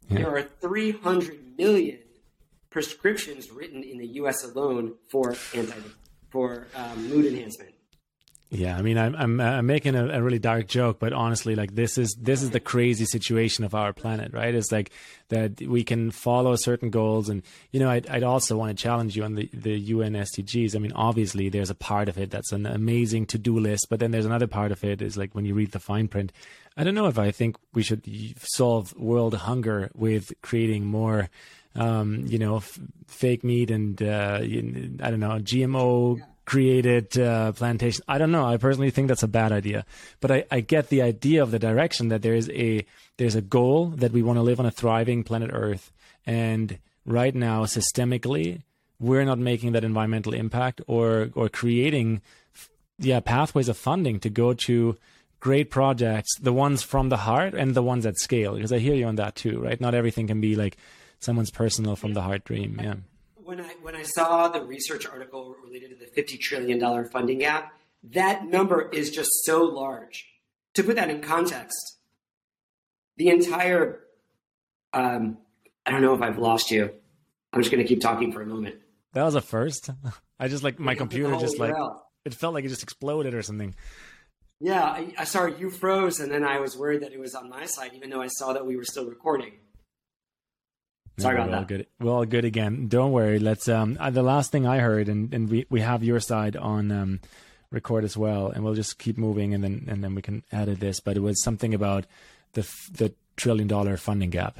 [0.09, 0.19] Yeah.
[0.19, 1.99] There are 300 million
[2.69, 5.75] prescriptions written in the US alone for anti
[6.29, 7.73] for um, mood enhancement.
[8.51, 11.75] Yeah, I mean, I'm I'm, I'm making a, a, really dark joke, but honestly, like
[11.75, 14.55] this is this is the crazy situation of our planet, right?
[14.55, 14.89] It's like
[15.27, 19.15] that we can follow certain goals, and you know, I'd, I'd also want to challenge
[19.15, 20.75] you on the the UN SDGs.
[20.75, 23.99] I mean, obviously, there's a part of it that's an amazing to do list, but
[23.99, 26.31] then there's another part of it is like when you read the fine print.
[26.75, 28.03] I don't know if I think we should
[28.37, 31.29] solve world hunger with creating more
[31.75, 38.03] um, you know, f- fake meat and uh, I don't know, GMO created uh, plantation.
[38.07, 38.43] I don't know.
[38.43, 39.85] I personally think that's a bad idea,
[40.19, 42.83] but I, I get the idea of the direction that there is a
[43.17, 45.91] there's a goal that we want to live on a thriving planet Earth,
[46.25, 48.63] and right now systemically
[48.99, 52.19] we're not making that environmental impact or or creating
[52.97, 54.97] yeah pathways of funding to go to
[55.39, 58.55] great projects, the ones from the heart and the ones at scale.
[58.55, 59.79] Because I hear you on that too, right?
[59.79, 60.77] Not everything can be like
[61.19, 62.79] someone's personal from the heart dream.
[62.81, 62.95] Yeah.
[63.49, 67.39] When I when I saw the research article related to the fifty trillion dollar funding
[67.39, 70.27] gap, that number is just so large.
[70.75, 71.97] To put that in context,
[73.17, 74.01] the entire
[74.93, 75.39] um,
[75.83, 76.91] I don't know if I've lost you.
[77.51, 78.75] I'm just going to keep talking for a moment.
[79.13, 79.89] That was a first.
[80.39, 81.73] I just like my computer just like
[82.25, 83.73] it felt like it just exploded or something.
[84.59, 87.49] Yeah, I, I sorry you froze, and then I was worried that it was on
[87.49, 89.53] my side, even though I saw that we were still recording.
[91.19, 91.57] Sorry no, about we're that.
[91.57, 91.87] All good.
[91.99, 92.87] We're all good again.
[92.87, 93.39] Don't worry.
[93.39, 93.67] Let's.
[93.67, 96.91] Um, uh, the last thing I heard, and, and we, we have your side on
[96.91, 97.19] um,
[97.71, 100.79] record as well, and we'll just keep moving, and then and then we can edit
[100.79, 100.99] this.
[100.99, 102.05] But it was something about
[102.53, 104.59] the the trillion dollar funding gap.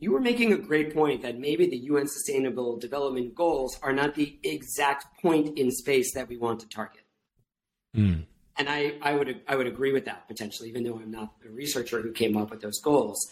[0.00, 4.14] You were making a great point that maybe the UN Sustainable Development Goals are not
[4.14, 7.02] the exact point in space that we want to target.
[7.96, 8.24] Mm.
[8.56, 11.50] And I, I would I would agree with that potentially, even though I'm not a
[11.50, 13.30] researcher who came up with those goals.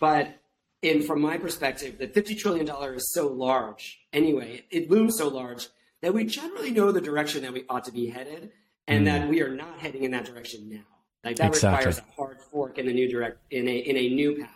[0.00, 0.41] But
[0.82, 5.28] in from my perspective, the fifty trillion dollar is so large anyway, it looms so
[5.28, 5.68] large
[6.00, 8.50] that we generally know the direction that we ought to be headed,
[8.86, 9.04] and mm.
[9.06, 10.80] that we are not heading in that direction now.
[11.24, 11.78] Like that exactly.
[11.78, 14.50] requires a hard fork in the new direct in a in a new path.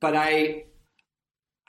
[0.00, 0.64] But I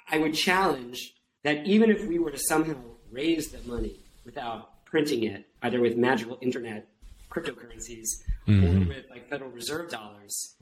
[0.10, 2.76] I would challenge that even if we were to somehow
[3.12, 6.88] raise the money without printing it, either with magical internet
[7.30, 8.08] cryptocurrencies
[8.47, 8.65] mm-hmm.
[8.65, 10.56] or with like Federal Reserve dollars,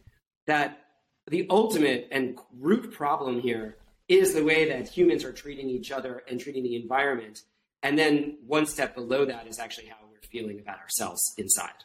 [0.46, 0.85] that
[1.28, 6.24] the ultimate and root problem here is the way that humans are treating each other
[6.30, 7.42] and treating the environment.
[7.82, 11.84] And then one step below that is actually how we're feeling about ourselves inside.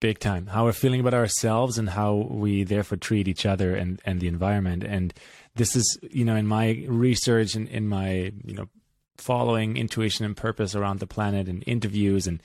[0.00, 0.46] Big time.
[0.46, 4.28] How we're feeling about ourselves and how we therefore treat each other and, and the
[4.28, 4.84] environment.
[4.84, 5.14] And
[5.56, 8.68] this is, you know, in my research and in my, you know,
[9.16, 12.42] following intuition and purpose around the planet and interviews and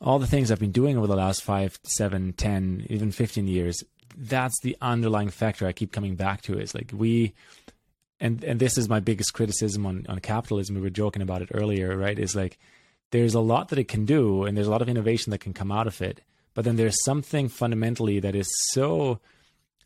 [0.00, 3.82] all the things I've been doing over the last five, seven, ten, even 15 years,
[4.16, 7.32] that's the underlying factor I keep coming back to is like we,
[8.20, 10.74] and, and this is my biggest criticism on, on capitalism.
[10.74, 12.18] We were joking about it earlier, right?
[12.18, 12.58] Is like
[13.10, 15.52] there's a lot that it can do and there's a lot of innovation that can
[15.52, 16.20] come out of it
[16.56, 19.20] but then there's something fundamentally that is so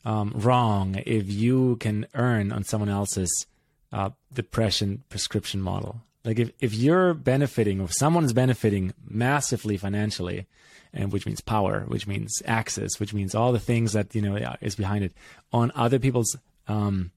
[0.04, 3.46] um, wrong if you can earn on someone else's
[3.92, 6.00] uh, depression prescription model.
[6.24, 10.46] Like if, if you're benefiting, if someone's benefiting massively financially,
[10.92, 14.56] and which means power, which means access, which means all the things that you know
[14.60, 15.12] is behind it,
[15.52, 16.36] on other people's
[16.68, 17.10] um,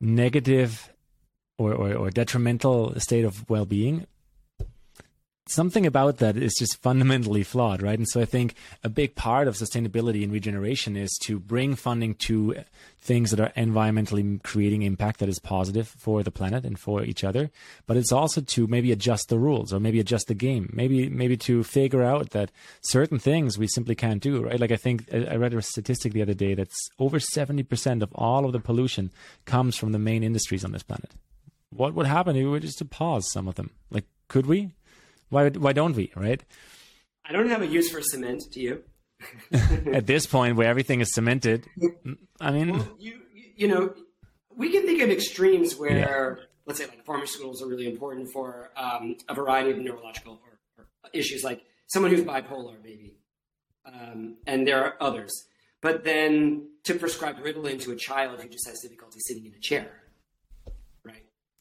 [0.00, 0.90] negative
[1.58, 4.06] or, or, or detrimental state of well-being,
[5.50, 7.98] something about that is just fundamentally flawed, right?
[7.98, 12.14] And so I think a big part of sustainability and regeneration is to bring funding
[12.26, 12.56] to
[13.00, 17.24] things that are environmentally creating impact that is positive for the planet and for each
[17.24, 17.50] other.
[17.86, 21.36] But it's also to maybe adjust the rules or maybe adjust the game, maybe maybe
[21.38, 22.50] to figure out that
[22.82, 24.60] certain things we simply can't do, right?
[24.60, 28.44] Like I think I read a statistic the other day that's over 70% of all
[28.44, 29.10] of the pollution
[29.44, 31.12] comes from the main industries on this planet.
[31.70, 33.70] What would happen if we were just to pause some of them?
[33.90, 34.72] Like, could we?
[35.30, 36.12] Why why don't we?
[36.14, 36.42] Right?
[37.24, 38.44] I don't have a use for cement.
[38.50, 38.82] Do you?
[39.92, 41.66] At this point, where everything is cemented,
[42.40, 43.20] I mean, well, you
[43.56, 43.92] you know,
[44.56, 46.44] we can think of extremes where, yeah.
[46.66, 50.86] let's say, like pharmaceuticals are really important for um, a variety of neurological or, or,
[51.12, 53.16] issues, like someone who's bipolar, maybe,
[53.84, 55.32] um, and there are others.
[55.80, 59.60] But then to prescribe Ritalin to a child who just has difficulty sitting in a
[59.60, 59.90] chair,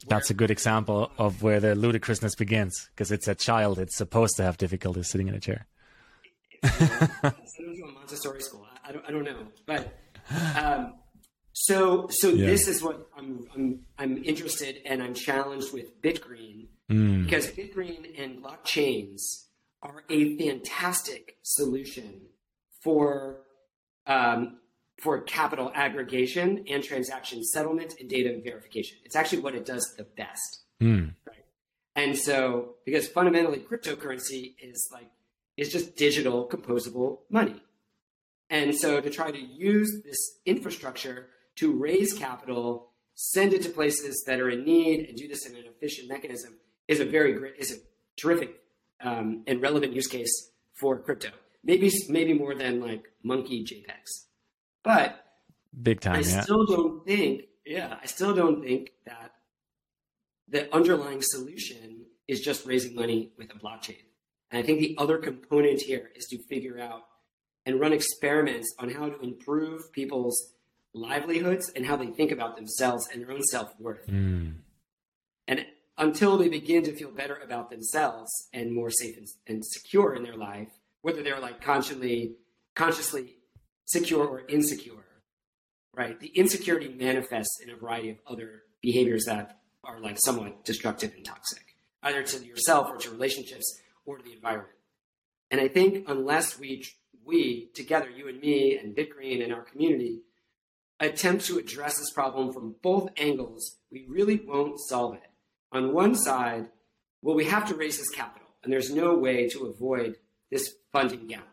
[0.07, 3.79] that's a good example of where the ludicrousness begins because it's a child.
[3.79, 5.65] It's supposed to have difficulty sitting in a chair.
[8.07, 8.65] Montessori school.
[8.86, 9.93] I don't, I don't know, but
[10.55, 10.93] um,
[11.51, 12.45] so so yeah.
[12.45, 17.25] this is what I'm, I'm I'm interested and I'm challenged with BitGreen mm.
[17.25, 19.19] because BitGreen and blockchains
[19.81, 22.21] are a fantastic solution
[22.81, 23.41] for
[24.05, 24.60] um,
[25.01, 28.97] for capital aggregation and transaction settlement and data verification.
[29.03, 30.62] It's actually what it does the best.
[30.81, 31.13] Mm.
[31.25, 31.45] Right.
[31.95, 35.10] And so, because fundamentally cryptocurrency is like,
[35.55, 37.62] is just digital composable money.
[38.49, 44.23] And so to try to use this infrastructure to raise capital, send it to places
[44.25, 46.57] that are in need and do this in an efficient mechanism
[46.88, 47.75] is a very great, is a
[48.15, 48.62] terrific
[49.01, 51.29] um, and relevant use case for crypto.
[51.63, 54.27] Maybe, maybe more than like monkey JPEGs.
[54.88, 55.26] But
[55.82, 56.41] big time, I yeah.
[56.41, 59.34] still don't think, yeah, I still don't think that
[60.47, 64.04] the underlying solution is just raising money with a blockchain.
[64.50, 67.04] And I think the other component here is to figure out
[67.65, 70.54] and run experiments on how to improve people's
[70.93, 74.08] livelihoods and how they think about themselves and their own self worth.
[74.08, 74.56] Mm.
[75.50, 75.65] And
[75.97, 80.23] until they begin to feel better about themselves and more safe and, and secure in
[80.23, 80.69] their life,
[81.02, 82.38] whether they're like consciously
[82.73, 83.37] consciously
[83.88, 85.06] secure or insecure,
[85.95, 86.19] right?
[86.19, 91.26] The insecurity manifests in a variety of other behaviors that are like somewhat destructive and
[91.26, 91.63] toxic,
[92.04, 94.73] either to yourself or to relationships or to the environment.
[95.50, 96.86] And I think unless we
[97.26, 100.21] we together, you and me and BitGreen and our community,
[101.00, 105.30] attempt to address this problem from both angles, we really won't solve it.
[105.71, 106.69] On one side,
[107.21, 110.15] well, we have to raise this capital, and there's no way to avoid
[110.50, 111.47] this funding gap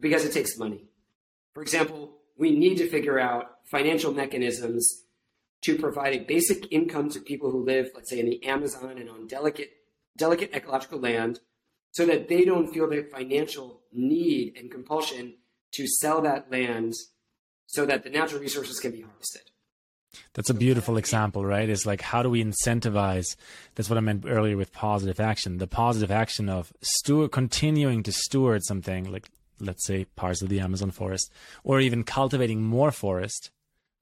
[0.00, 0.87] because it takes money.
[1.54, 5.04] For example, we need to figure out financial mechanisms
[5.62, 9.10] to provide a basic income to people who live, let's say, in the Amazon and
[9.10, 9.70] on delicate,
[10.16, 11.40] delicate ecological land
[11.92, 15.34] so that they don't feel the financial need and compulsion
[15.72, 16.94] to sell that land
[17.66, 19.42] so that the natural resources can be harvested.
[20.34, 21.68] That's a beautiful example, right?
[21.68, 23.36] It's like how do we incentivize?
[23.74, 25.58] That's what I meant earlier with positive action.
[25.58, 29.28] The positive action of steward, continuing to steward something like,
[29.60, 31.32] let's say, parts of the Amazon forest,
[31.64, 33.50] or even cultivating more forest,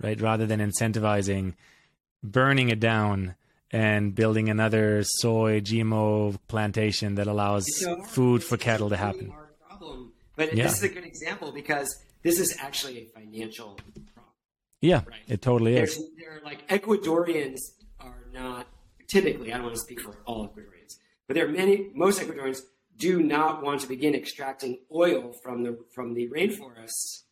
[0.00, 0.20] right?
[0.20, 1.54] Rather than incentivizing
[2.22, 3.34] burning it down
[3.70, 7.66] and building another soy GMO plantation that allows
[8.06, 9.32] food for cattle to happen.
[9.68, 10.12] Problem.
[10.36, 10.64] But yeah.
[10.64, 13.78] this is a good example because this is actually a financial
[14.14, 14.32] problem.
[14.80, 15.20] Yeah, right?
[15.26, 16.10] it totally There's, is.
[16.18, 17.58] There are like Ecuadorians
[17.98, 18.66] are not
[19.08, 19.52] typically.
[19.52, 21.90] I don't want to speak for all Ecuadorians, but there are many.
[21.94, 22.60] Most Ecuadorians
[22.96, 27.22] do not want to begin extracting oil from the from the rainforests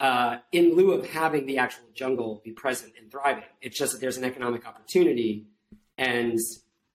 [0.00, 3.44] uh, in lieu of having the actual jungle be present and thriving.
[3.62, 5.46] It's just that there's an economic opportunity,
[5.96, 6.38] and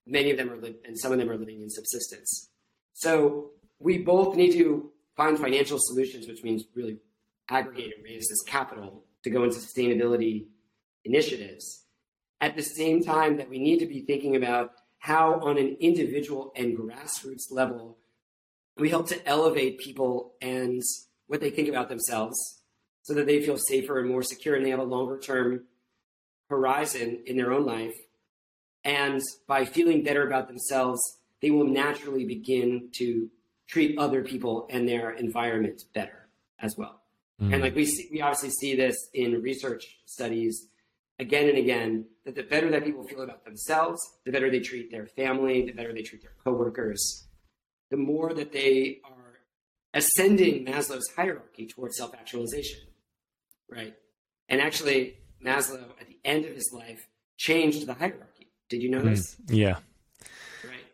[0.06, 2.50] many of them are li- and some of them are living in subsistence.
[2.92, 6.98] So we both need to find financial solutions, which means really
[7.48, 10.46] aggregate and raise this capital to go into sustainability
[11.04, 11.84] initiatives.
[12.40, 16.52] At the same time, that we need to be thinking about how, on an individual
[16.54, 17.98] and grassroots level,
[18.76, 20.82] we help to elevate people and
[21.26, 22.62] what they think about themselves
[23.02, 25.64] so that they feel safer and more secure and they have a longer term
[26.48, 27.96] horizon in their own life.
[28.84, 31.00] And by feeling better about themselves,
[31.40, 33.30] they will naturally begin to
[33.68, 37.00] treat other people and their environment better as well.
[37.40, 37.54] Mm.
[37.54, 40.66] And like we see, we obviously see this in research studies
[41.20, 44.90] again and again that the better that people feel about themselves, the better they treat
[44.90, 47.28] their family, the better they treat their coworkers,
[47.90, 49.38] the more that they are
[49.94, 52.80] ascending Maslow's hierarchy towards self-actualization
[53.70, 53.94] right?
[54.48, 57.06] And actually, Maslow, at the end of his life,
[57.36, 58.48] changed the hierarchy.
[58.68, 59.36] Did you notice?
[59.46, 59.76] Mm, yeah.
[60.64, 60.86] Right.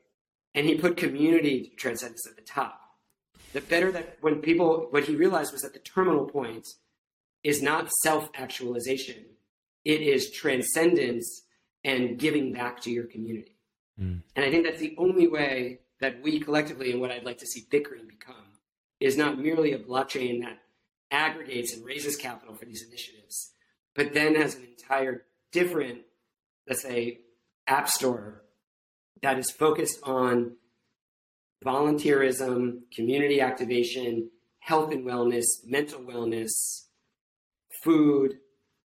[0.54, 2.80] And he put community transcendence at the top.
[3.52, 6.66] The better that when people, what he realized was that the terminal point
[7.42, 9.24] is not self actualization,
[9.86, 11.42] it is transcendence
[11.84, 13.56] and giving back to your community.
[14.00, 14.22] Mm.
[14.34, 17.46] And I think that's the only way that we collectively, and what I'd like to
[17.46, 18.58] see BitGreen become,
[18.98, 20.58] is not merely a blockchain that
[21.12, 23.52] aggregates and raises capital for these initiatives,
[23.94, 25.22] but then has an entire
[25.52, 26.00] different,
[26.68, 27.20] let's say,
[27.68, 28.42] app store
[29.22, 30.56] that is focused on
[31.64, 36.50] volunteerism, community activation, health and wellness, mental wellness,
[37.84, 38.38] food.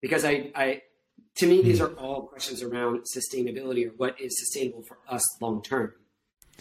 [0.01, 0.81] Because I, I
[1.35, 5.61] to me, these are all questions around sustainability or what is sustainable for us long
[5.61, 5.93] term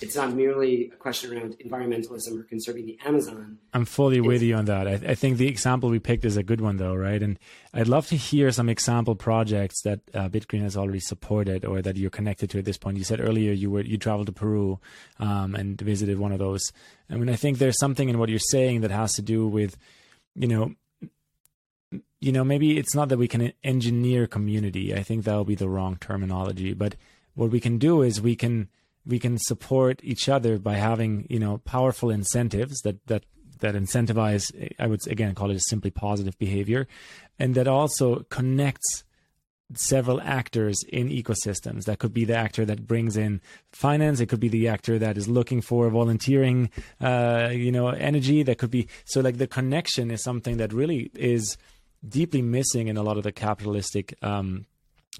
[0.03, 3.59] it's not merely a question around environmentalism or conserving the Amazon.
[3.73, 4.87] I'm fully it's, with you on that.
[4.87, 7.23] I, I, think the example we picked is a good one, though, right?
[7.23, 7.39] And
[7.73, 11.97] I'd love to hear some example projects that uh, BitGreen has already supported or that
[11.97, 12.99] you're connected to at this point.
[12.99, 14.79] You said earlier you were you traveled to Peru
[15.19, 16.73] um, and visited one of those.
[17.09, 19.79] I mean, I think there's something in what you're saying that has to do with,
[20.35, 20.75] you know,
[22.21, 24.95] you know, maybe it's not that we can engineer community.
[24.95, 26.75] I think that would be the wrong terminology.
[26.75, 26.97] But
[27.35, 28.69] what we can do is we can
[29.07, 33.25] we can support each other by having you know powerful incentives that that
[33.61, 36.87] that incentivize i would again call it simply positive behavior
[37.39, 39.05] and that also connects
[39.75, 43.41] several actors in ecosystems that could be the actor that brings in
[43.73, 46.71] finance it could be the actor that is looking for volunteering
[47.01, 51.11] uh, you know energy that could be so like the connection is something that really
[51.15, 51.57] is
[52.09, 54.67] deeply missing in a lot of the capitalistic um,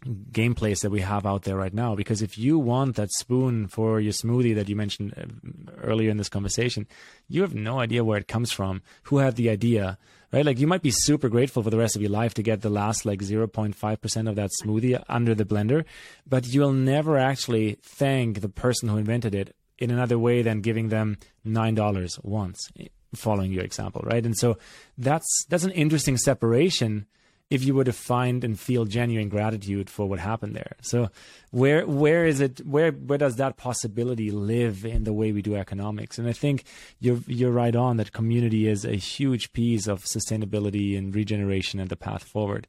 [0.05, 1.95] gameplays that we have out there right now.
[1.95, 6.17] Because if you want that spoon for your smoothie that you mentioned uh, earlier in
[6.17, 6.87] this conversation
[7.29, 9.99] you have no idea where it comes from who had the idea
[10.33, 10.45] right?
[10.45, 12.69] Like you might be super grateful for the rest of your life to get the
[12.69, 15.85] last like 0.5% of that smoothie under the blender
[16.27, 20.89] but you'll never actually thank the person who invented it in another way than giving
[20.89, 22.71] them $9 once
[23.17, 24.57] following your example right and so
[24.99, 27.07] that's that's an interesting separation
[27.49, 30.77] if you were to find and feel genuine gratitude for what happened there.
[30.81, 31.11] So
[31.51, 35.55] where where is it where where does that possibility live in the way we do
[35.55, 36.19] economics?
[36.19, 36.65] And I think
[36.99, 41.89] you're you're right on that community is a huge piece of sustainability and regeneration and
[41.89, 42.67] the path forward.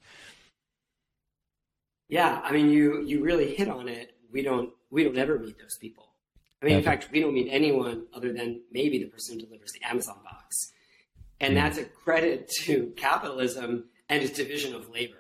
[2.08, 4.16] Yeah, I mean you you really hit on it.
[4.32, 6.07] We don't we don't ever meet those people.
[6.62, 9.72] I mean, in fact, we don't meet anyone other than maybe the person who delivers
[9.74, 10.74] the Amazon box.
[11.40, 11.56] And mm.
[11.56, 15.18] that's a credit to capitalism and its division of labor.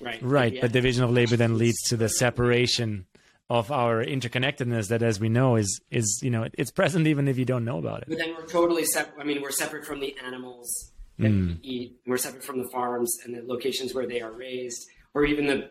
[0.00, 0.20] Right.
[0.22, 0.60] Right.
[0.60, 3.06] But division of labor then leads to the separation
[3.50, 7.38] of our interconnectedness that as we know is is you know it's present even if
[7.38, 8.08] you don't know about it.
[8.08, 11.48] But then we're totally separate I mean we're separate from the animals that mm.
[11.48, 12.00] we eat.
[12.06, 15.70] We're separate from the farms and the locations where they are raised or even the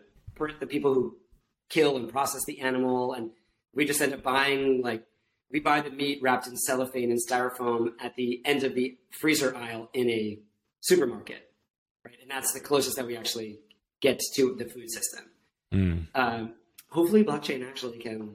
[0.60, 1.16] the people who
[1.68, 3.30] kill and process the animal and
[3.74, 5.04] we just end up buying like
[5.50, 9.54] we buy the meat wrapped in cellophane and styrofoam at the end of the freezer
[9.56, 10.38] aisle in a
[10.80, 11.50] supermarket,
[12.04, 12.16] right?
[12.20, 13.60] And that's the closest that we actually
[14.00, 15.24] get to the food system.
[15.72, 16.06] Mm.
[16.14, 16.54] Um,
[16.90, 18.34] hopefully, blockchain actually can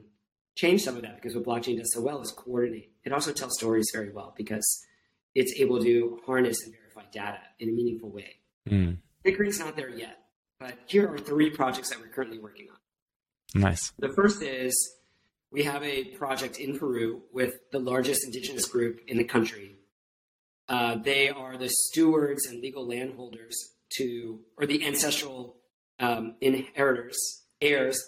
[0.56, 2.90] change some of that because what blockchain does so well is coordinate.
[3.04, 4.86] It also tells stories very well because
[5.34, 8.36] it's able to harness and verify data in a meaningful way.
[8.68, 8.98] Mm.
[9.58, 10.18] Not there yet,
[10.58, 13.60] but here are three projects that we're currently working on.
[13.60, 13.92] Nice.
[13.98, 14.96] The first is
[15.52, 19.76] we have a project in Peru with the largest indigenous group in the country.
[20.68, 25.56] Uh, they are the stewards and legal landholders to, or the ancestral
[25.98, 28.00] um, inheritors, heirs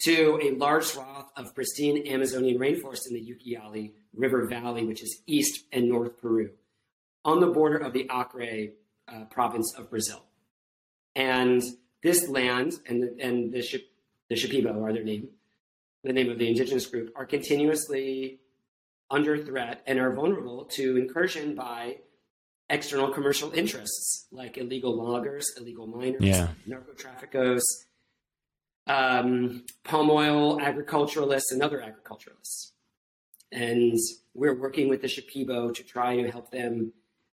[0.00, 5.22] to a large swath of pristine Amazonian rainforest in the Ucayali River Valley, which is
[5.26, 6.50] east and north Peru,
[7.24, 8.72] on the border of the Acre
[9.06, 10.24] uh, province of Brazil.
[11.14, 11.62] And
[12.02, 13.62] this land and the, and the,
[14.28, 15.28] the Shipibo are their name
[16.02, 18.40] the name of the indigenous group, are continuously
[19.10, 21.96] under threat and are vulnerable to incursion by
[22.68, 26.48] external commercial interests like illegal loggers, illegal miners, yeah.
[26.66, 27.64] narco traffickers,
[28.86, 32.72] um, palm oil agriculturalists, and other agriculturalists.
[33.52, 33.98] And
[34.32, 36.92] we're working with the Shipibo to try to help them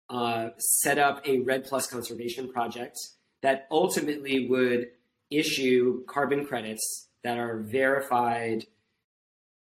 [0.09, 2.97] uh, set up a REDD Plus conservation project
[3.41, 4.88] that ultimately would
[5.30, 8.65] issue carbon credits that are verified,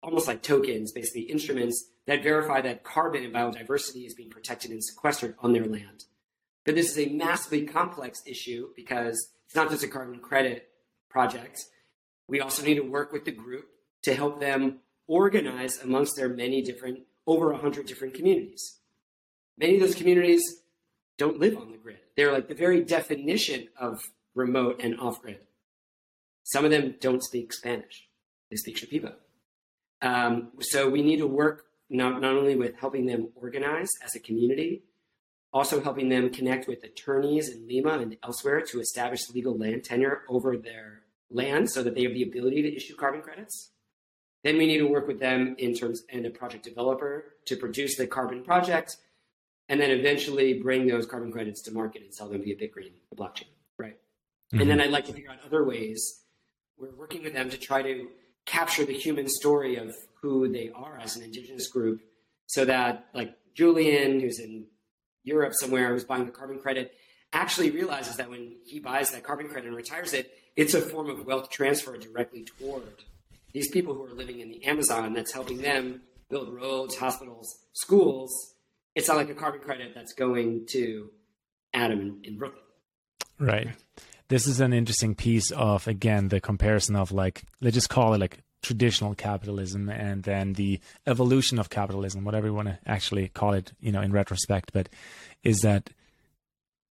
[0.03, 4.83] almost like tokens, basically instruments that verify that carbon and biodiversity is being protected and
[4.83, 6.05] sequestered on their land.
[6.65, 10.69] But this is a massively complex issue because it's not just a carbon credit
[11.09, 11.65] project.
[12.29, 13.67] We also need to work with the group
[14.03, 18.79] to help them organize amongst their many different, over 100 different communities.
[19.59, 20.43] Many of those communities
[21.19, 21.99] don't live on the grid.
[22.17, 24.03] They're like the very definition of
[24.35, 25.41] remote and off grid.
[26.47, 28.09] Some of them don't speak Spanish,
[28.51, 29.15] they speak Shipibo.
[30.01, 34.21] Um, so we need to work not, not only with helping them organize as a
[34.21, 34.85] community,
[35.53, 40.23] also helping them connect with attorneys in Lima and elsewhere to establish legal land tenure
[40.29, 43.73] over their land so that they have the ability to issue carbon credits.
[44.45, 47.97] Then we need to work with them in terms and a project developer to produce
[47.97, 48.99] the carbon project,
[49.69, 53.17] and then eventually bring those carbon credits to market and sell them via Bitcoin, the
[53.17, 53.97] blockchain, right?
[54.53, 54.61] Mm-hmm.
[54.61, 56.23] And then I'd like to figure out other ways
[56.79, 58.09] we're working with them to try to
[58.45, 62.01] capture the human story of who they are as an indigenous group
[62.47, 64.67] so that like Julian, who's in
[65.25, 66.93] Europe somewhere, who's buying the carbon credit,
[67.33, 71.11] actually realizes that when he buys that carbon credit and retires it, it's a form
[71.11, 73.03] of wealth transfer directly toward
[73.53, 78.55] these people who are living in the Amazon that's helping them build roads, hospitals, schools.
[78.95, 81.11] It's not like a carbon credit that's going to
[81.75, 82.63] Adam in, in Brooklyn.
[83.39, 83.69] Right
[84.29, 88.21] this is an interesting piece of again the comparison of like let's just call it
[88.21, 93.53] like traditional capitalism and then the evolution of capitalism, whatever you want to actually call
[93.53, 94.73] it, you know, in retrospect.
[94.73, 94.89] But
[95.45, 95.91] is that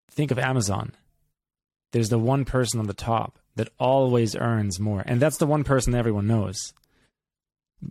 [0.09, 0.93] think of Amazon.
[1.91, 5.63] There's the one person on the top that always earns more, and that's the one
[5.63, 6.73] person everyone knows.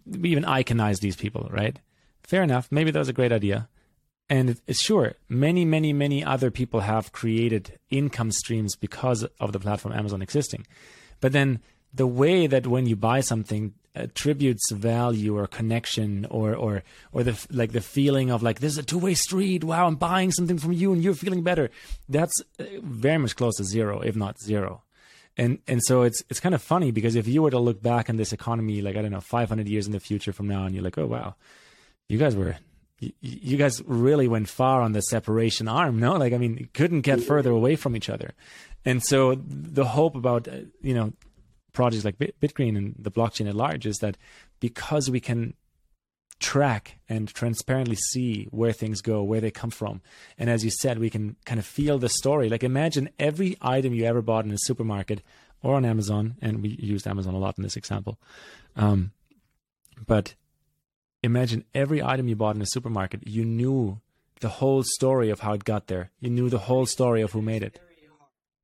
[0.06, 1.78] We even iconize these people, right?
[2.22, 2.68] Fair enough.
[2.70, 3.68] Maybe that was a great idea.
[4.28, 9.94] And sure, many, many, many other people have created income streams because of the platform
[9.94, 10.66] Amazon existing.
[11.20, 11.60] But then
[11.92, 17.46] the way that when you buy something attributes value or connection or or or the
[17.50, 19.62] like the feeling of like this is a two-way street.
[19.62, 21.70] Wow i'm buying something from you and you're feeling better.
[22.08, 24.82] That's uh, very much close to zero if not zero.
[25.36, 28.10] And and so it's it's kind of funny because if you were to look back
[28.10, 30.74] on this economy like i don't know 500 years in the future from now and
[30.74, 31.34] you're like oh wow
[32.08, 32.56] you guys were
[32.98, 36.14] you guys really went far on the separation arm, no?
[36.14, 38.32] Like, I mean, couldn't get further away from each other.
[38.84, 41.12] And so the hope about, uh, you know,
[41.72, 44.16] projects like Bitgreen and the blockchain at large is that
[44.60, 45.54] because we can
[46.40, 50.00] track and transparently see where things go, where they come from.
[50.38, 52.48] And as you said, we can kind of feel the story.
[52.48, 55.22] Like imagine every item you ever bought in a supermarket
[55.62, 58.18] or on Amazon, and we used Amazon a lot in this example.
[58.76, 59.12] Um,
[60.06, 60.34] but
[61.24, 64.00] imagine every item you bought in a supermarket, you knew
[64.40, 66.10] the whole story of how it got there.
[66.20, 67.80] You knew the whole story of who made it.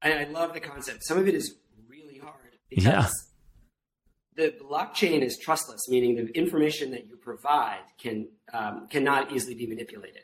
[0.03, 1.05] I, I love the concept.
[1.05, 1.55] Some of it is
[1.89, 2.35] really hard
[2.69, 3.09] because yeah.
[4.37, 9.67] the blockchain is trustless, meaning the information that you provide can um, cannot easily be
[9.67, 10.23] manipulated.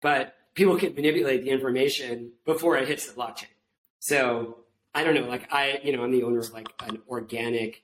[0.00, 3.46] But people can manipulate the information before it hits the blockchain.
[4.00, 4.58] So
[4.94, 7.82] I don't know, like I, you know, I'm the owner of like an organic,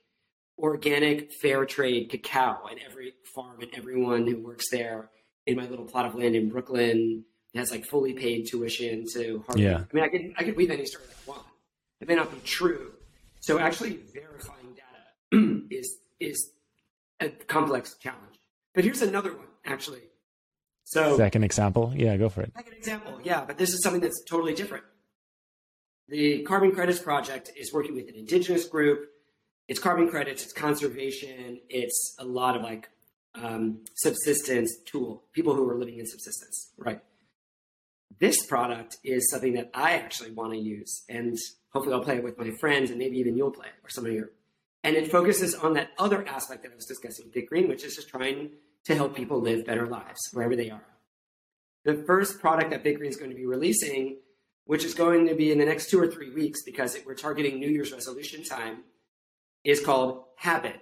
[0.57, 5.09] organic fair trade cacao, and every farm and everyone who works there
[5.45, 9.59] in my little plot of land in Brooklyn has like fully paid tuition to Harvard.
[9.63, 9.77] Yeah.
[9.79, 11.43] I mean, I could I could weave any story I want.
[12.01, 12.91] It may not be true.
[13.39, 16.51] So actually verifying data is is
[17.19, 18.39] a complex challenge.
[18.73, 20.01] But here's another one, actually.
[20.83, 22.51] So second example, yeah, go for it.
[22.55, 24.83] Second example, yeah, but this is something that's totally different.
[26.07, 29.09] The Carbon Credits Project is working with an indigenous group.
[29.67, 32.89] It's carbon credits, it's conservation, it's a lot of like
[33.33, 37.01] um, subsistence tool, people who are living in subsistence, right?
[38.19, 41.37] This product is something that I actually want to use, and
[41.73, 44.05] hopefully I'll play it with my friends, and maybe even you'll play it or some
[44.05, 44.29] of your.
[44.83, 47.95] And it focuses on that other aspect that I was discussing with BitGreen, which is
[47.95, 48.51] just trying
[48.85, 50.85] to help people live better lives wherever they are.
[51.83, 54.17] The first product that BitGreen is going to be releasing,
[54.65, 57.15] which is going to be in the next two or three weeks because it, we're
[57.15, 58.83] targeting New Year's resolution time,
[59.65, 60.79] is called Habbit,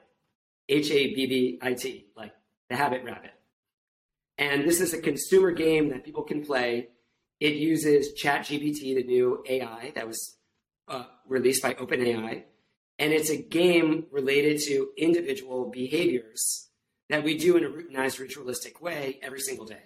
[0.69, 2.33] H A B B I T, like
[2.69, 3.31] the Habit Rabbit.
[4.37, 6.89] And this is a consumer game that people can play.
[7.39, 10.37] It uses ChatGPT, the new AI that was
[10.87, 12.43] uh, released by OpenAI.
[12.99, 16.67] And it's a game related to individual behaviors
[17.09, 19.83] that we do in a routinized, ritualistic way every single day.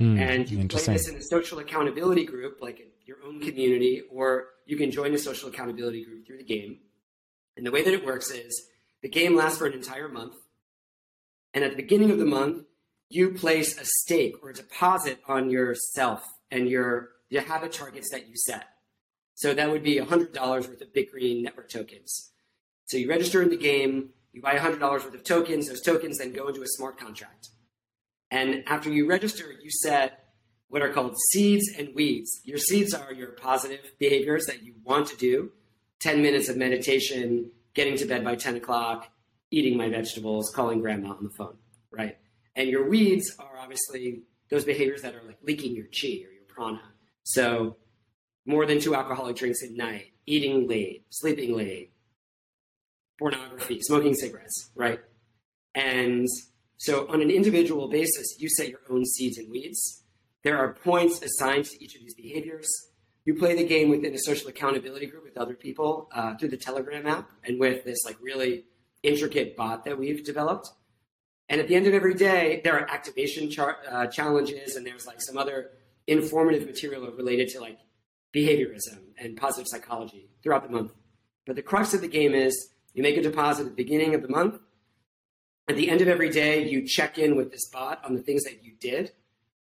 [0.00, 3.40] Mm, and you can play this in a social accountability group, like in your own
[3.40, 6.78] community, or you can join a social accountability group through the game.
[7.60, 8.68] And the way that it works is
[9.02, 10.32] the game lasts for an entire month.
[11.52, 12.64] And at the beginning of the month,
[13.10, 18.28] you place a stake or a deposit on yourself and your, your habit targets that
[18.28, 18.64] you set.
[19.34, 22.30] So that would be $100 worth of Green network tokens.
[22.86, 26.32] So you register in the game, you buy $100 worth of tokens, those tokens then
[26.32, 27.50] go into a smart contract.
[28.30, 30.30] And after you register, you set
[30.68, 32.40] what are called seeds and weeds.
[32.42, 35.52] Your seeds are your positive behaviors that you want to do
[36.00, 39.08] 10 minutes of meditation, getting to bed by 10 o'clock,
[39.50, 41.56] eating my vegetables, calling grandma on the phone,
[41.90, 42.16] right?
[42.56, 46.44] And your weeds are obviously those behaviors that are like leaking your chi or your
[46.48, 46.82] prana.
[47.22, 47.76] So
[48.46, 51.92] more than two alcoholic drinks at night, eating late, sleeping late,
[53.18, 55.00] pornography, smoking cigarettes, right?
[55.74, 56.26] And
[56.78, 60.04] so on an individual basis, you set your own seeds and weeds.
[60.42, 62.68] There are points assigned to each of these behaviors.
[63.24, 66.56] You play the game within a social accountability group with other people uh, through the
[66.56, 68.64] Telegram app and with this like really
[69.02, 70.70] intricate bot that we've developed.
[71.48, 75.06] And at the end of every day, there are activation char- uh, challenges and there's
[75.06, 75.70] like some other
[76.06, 77.78] informative material related to like
[78.34, 80.92] behaviorism and positive psychology throughout the month.
[81.46, 84.22] But the crux of the game is you make a deposit at the beginning of
[84.22, 84.60] the month.
[85.68, 88.44] At the end of every day, you check in with this bot on the things
[88.44, 89.12] that you did.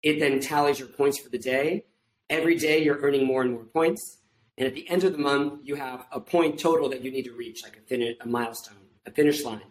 [0.02, 1.86] It then tallies your points for the day.
[2.30, 4.20] Every day, you're earning more and more points.
[4.58, 7.24] And at the end of the month, you have a point total that you need
[7.24, 9.62] to reach, like a, fin- a milestone a finish line.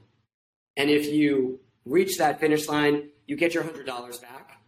[0.76, 3.86] And if you reach that finish line, you get your $100
[4.22, 4.60] back.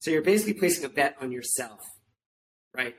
[0.00, 1.80] So you're basically placing a bet on yourself,
[2.76, 2.94] right?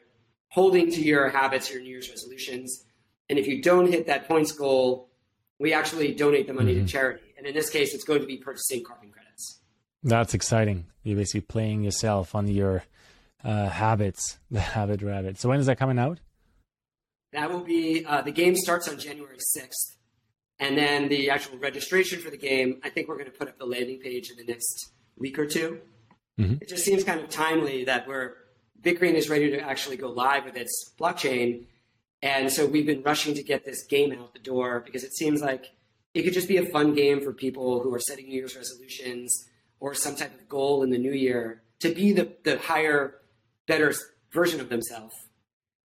[0.50, 2.86] Holding to your habits, your New Year's resolutions.
[3.30, 5.10] And if you don't hit that points goal,
[5.60, 6.86] we actually donate the money mm-hmm.
[6.86, 7.24] to charity.
[7.38, 9.60] And in this case, it's going to be purchasing carbon credits.
[10.04, 10.86] That's exciting.
[11.04, 12.84] You're basically playing yourself on your
[13.46, 15.40] uh, habits, the habit rabbit.
[15.40, 16.20] So when is that coming out?
[17.32, 19.96] That will be, uh, the game starts on January 6th.
[20.58, 23.58] And then the actual registration for the game, I think we're going to put up
[23.58, 25.80] the landing page in the next week or 2
[26.40, 26.54] mm-hmm.
[26.62, 28.36] It just seems kind of timely that we're
[28.82, 31.66] BitGreen is ready to actually go live with its blockchain.
[32.22, 35.42] And so we've been rushing to get this game out the door because it seems
[35.42, 35.72] like
[36.14, 39.50] it could just be a fun game for people who are setting New Year's resolutions
[39.80, 43.16] or some type of goal in the new year to be the, the higher,
[43.68, 43.94] better
[44.34, 45.14] version of themselves.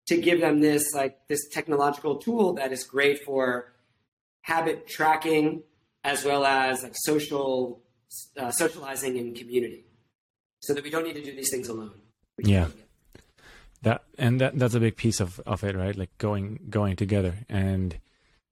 [0.09, 3.73] To give them this like this technological tool that is great for
[4.43, 5.63] habit tracking
[6.03, 7.81] as well as like social
[8.37, 9.85] uh, socializing in community.
[10.63, 11.93] So that we don't need to do these things alone.
[12.39, 12.69] Yeah.
[13.83, 15.97] that and that that's a big piece of of it right?
[15.97, 17.97] Like going going together and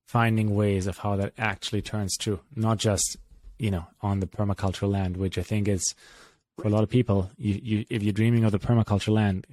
[0.07, 2.41] finding ways of how that actually turns true.
[2.55, 3.17] Not just
[3.59, 5.95] you know, on the permaculture land, which I think is
[6.61, 7.31] for a lot of people.
[7.37, 9.47] You, you, if you're dreaming of the permaculture land,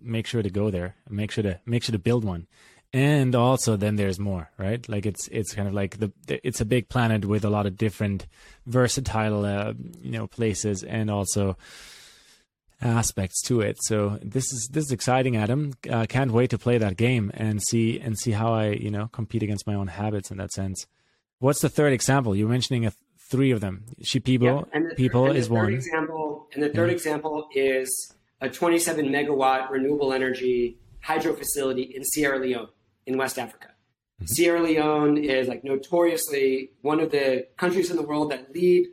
[0.00, 0.96] make sure to go there.
[1.08, 2.46] Make sure to make sure to build one.
[2.92, 4.86] And also, then there's more, right?
[4.88, 7.76] Like it's it's kind of like the it's a big planet with a lot of
[7.76, 8.26] different
[8.66, 11.58] versatile, uh, you know, places and also
[12.80, 13.76] aspects to it.
[13.82, 15.74] So this is this is exciting, Adam.
[15.90, 19.08] Uh, can't wait to play that game and see and see how I you know
[19.08, 20.86] compete against my own habits in that sense.
[21.40, 22.34] What's the third example?
[22.34, 22.92] You're mentioning a,
[23.28, 23.84] three of them.
[24.02, 26.94] Shipibo yeah, and the, people and the is one example, and the third yeah.
[26.94, 32.68] example is a 27 megawatt renewable energy hydro facility in Sierra Leone
[33.06, 33.68] in West Africa.
[33.68, 34.26] Mm-hmm.
[34.26, 38.86] Sierra Leone is like notoriously one of the countries in the world that lead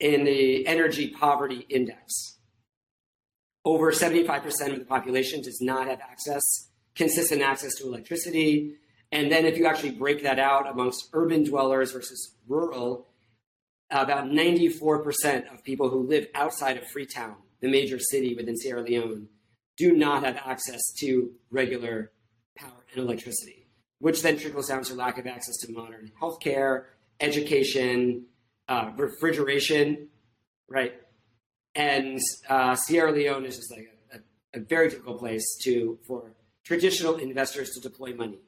[0.00, 2.34] in the energy poverty index
[3.64, 8.74] over 75% of the population does not have access, consistent access to electricity.
[9.10, 13.08] And then if you actually break that out amongst urban dwellers versus rural,
[14.02, 19.28] about 94% of people who live outside of Freetown, the major city within Sierra Leone,
[19.76, 22.12] do not have access to regular
[22.56, 23.66] power and electricity,
[23.98, 26.84] which then trickles down to lack of access to modern healthcare,
[27.20, 28.26] education,
[28.68, 30.08] uh, refrigeration,
[30.68, 30.94] right?
[31.74, 36.32] and uh, Sierra Leone is just like a, a, a, very difficult place to for
[36.64, 38.38] traditional investors to deploy money.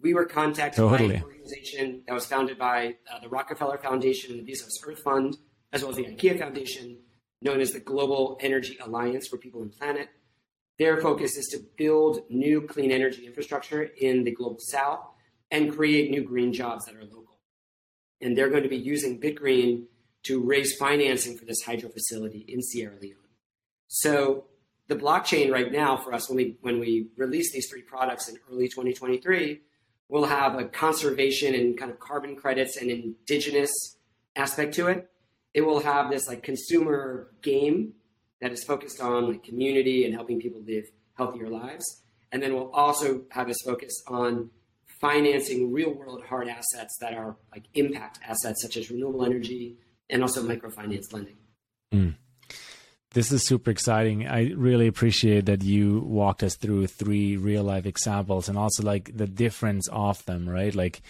[0.00, 1.08] We were contacted totally.
[1.08, 5.00] by an organization that was founded by uh, the Rockefeller Foundation and the Bezos Earth
[5.00, 5.36] Fund,
[5.72, 6.98] as well as the IKEA Foundation,
[7.40, 10.08] known as the Global Energy Alliance for People and Planet.
[10.78, 15.00] Their focus is to build new clean energy infrastructure in the global south
[15.50, 17.38] and create new green jobs that are local.
[18.20, 19.84] And they're going to be using BitGreen
[20.24, 23.18] to raise financing for this hydro facility in Sierra Leone.
[23.86, 24.46] So
[24.88, 28.36] the blockchain right now for us when we when we release these three products in
[28.50, 29.60] early 2023
[30.14, 33.72] will have a conservation and kind of carbon credits and indigenous
[34.36, 35.10] aspect to it
[35.52, 37.92] it will have this like consumer game
[38.40, 40.84] that is focused on like community and helping people live
[41.18, 41.84] healthier lives
[42.30, 44.50] and then we'll also have this focus on
[45.00, 49.76] financing real world hard assets that are like impact assets such as renewable energy
[50.10, 51.36] and also microfinance lending.
[51.92, 52.14] Mm.
[53.14, 54.26] This is super exciting.
[54.26, 59.16] I really appreciate that you walked us through three real life examples and also like
[59.16, 60.74] the difference of them, right?
[60.74, 61.00] Like,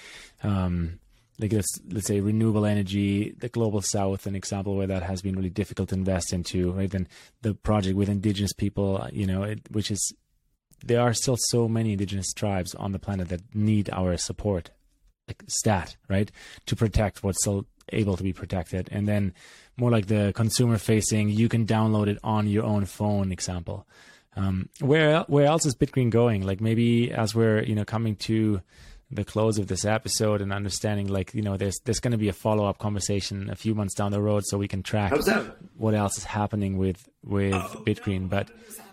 [0.42, 1.00] um,
[1.38, 5.34] like let's let's say renewable energy, the global south, an example where that has been
[5.34, 6.90] really difficult to invest into, right?
[6.90, 7.08] Then
[7.40, 10.14] the project with indigenous people, you know, it, which is
[10.84, 14.70] there are still so many indigenous tribes on the planet that need our support,
[15.26, 16.30] like stat, right,
[16.66, 18.88] to protect what's still able to be protected.
[18.92, 19.32] And then
[19.76, 23.86] more like the consumer facing, you can download it on your own phone example.
[24.36, 26.44] Um, where where else is BitGreen going?
[26.44, 28.60] Like maybe as we're you know coming to
[29.10, 32.28] the close of this episode and understanding like you know there's there's going to be
[32.28, 35.12] a follow up conversation a few months down the road so we can track
[35.76, 38.22] what else is happening with with oh, BitGreen.
[38.22, 38.50] No, but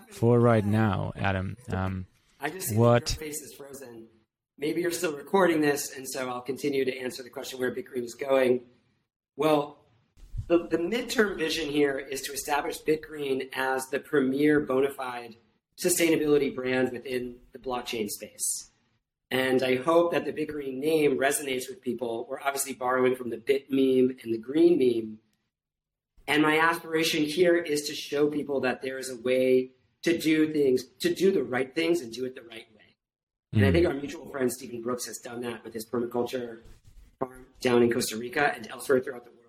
[0.10, 2.06] for right now, Adam, um,
[2.40, 4.08] I just what face is frozen.
[4.58, 8.04] Maybe you're still recording this, and so I'll continue to answer the question where BitGreen
[8.04, 8.62] is going.
[9.36, 9.81] Well,
[10.52, 15.38] the, the midterm vision here is to establish BitGreen as the premier bona fide
[15.82, 18.70] sustainability brand within the blockchain space.
[19.32, 22.28] And I hope that the BitGreen name resonates with people.
[22.30, 25.20] We're obviously borrowing from the Bit meme and the Green meme.
[26.28, 29.72] And my aspiration here is to show people that there is a way
[30.04, 32.96] to do things, to do the right things and do it the right way.
[33.56, 33.58] Mm.
[33.58, 33.74] And I hmm.
[33.74, 36.60] think our mutual friend Stephen Brooks has done that with his permaculture
[37.20, 39.41] farm down in Costa Rica and elsewhere throughout the world.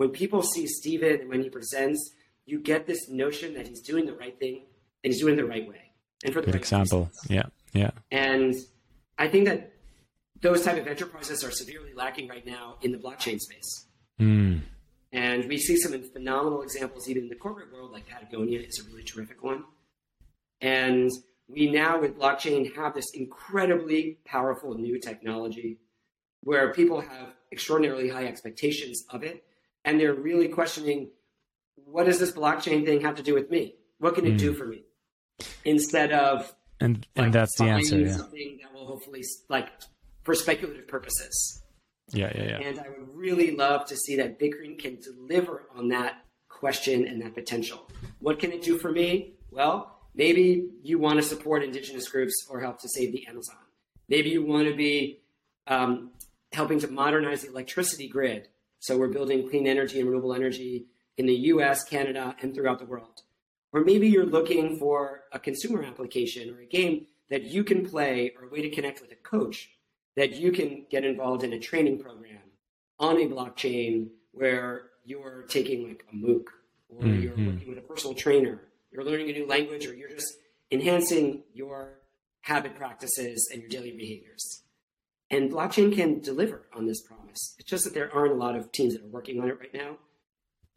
[0.00, 2.14] When people see Stephen and when he presents,
[2.46, 4.62] you get this notion that he's doing the right thing
[5.04, 5.92] and he's doing it the right way.
[6.24, 7.10] And for the Good right example.
[7.12, 7.26] Reasons.
[7.28, 7.42] Yeah.
[7.74, 7.90] Yeah.
[8.10, 8.54] And
[9.18, 9.74] I think that
[10.40, 13.88] those type of enterprises are severely lacking right now in the blockchain space.
[14.18, 14.62] Mm.
[15.12, 18.84] And we see some phenomenal examples even in the corporate world, like Patagonia is a
[18.84, 19.64] really terrific one.
[20.62, 21.10] And
[21.46, 25.76] we now with blockchain have this incredibly powerful new technology
[26.42, 29.44] where people have extraordinarily high expectations of it,
[29.84, 31.10] and they're really questioning,
[31.76, 33.74] what does this blockchain thing have to do with me?
[33.98, 34.38] What can it mm.
[34.38, 34.58] do hmm.
[34.58, 34.82] for me?
[35.64, 37.98] Instead of and and that's the answer.
[37.98, 38.12] Yeah.
[38.12, 39.68] Something that will hopefully like
[40.24, 41.62] for speculative purposes.
[42.12, 42.68] Yeah, yeah, yeah.
[42.68, 47.22] And I would really love to see that BitGreen can deliver on that question and
[47.22, 47.88] that potential.
[48.18, 49.34] What can it do for me?
[49.50, 53.56] Well, maybe you want to support indigenous groups or help to save the Amazon.
[54.08, 55.20] Maybe you want to be
[55.68, 56.10] um,
[56.52, 58.48] helping to modernize the electricity grid.
[58.80, 62.86] So we're building clean energy and renewable energy in the US, Canada, and throughout the
[62.86, 63.22] world.
[63.72, 68.32] Or maybe you're looking for a consumer application or a game that you can play
[68.36, 69.70] or a way to connect with a coach
[70.16, 72.38] that you can get involved in a training program
[72.98, 76.46] on a blockchain where you're taking like a MOOC
[76.88, 77.22] or mm-hmm.
[77.22, 78.60] you're working with a personal trainer,
[78.90, 80.34] you're learning a new language, or you're just
[80.70, 82.00] enhancing your
[82.40, 84.62] habit practices and your daily behaviors.
[85.30, 87.54] And blockchain can deliver on this promise.
[87.58, 89.72] It's just that there aren't a lot of teams that are working on it right
[89.72, 89.96] now.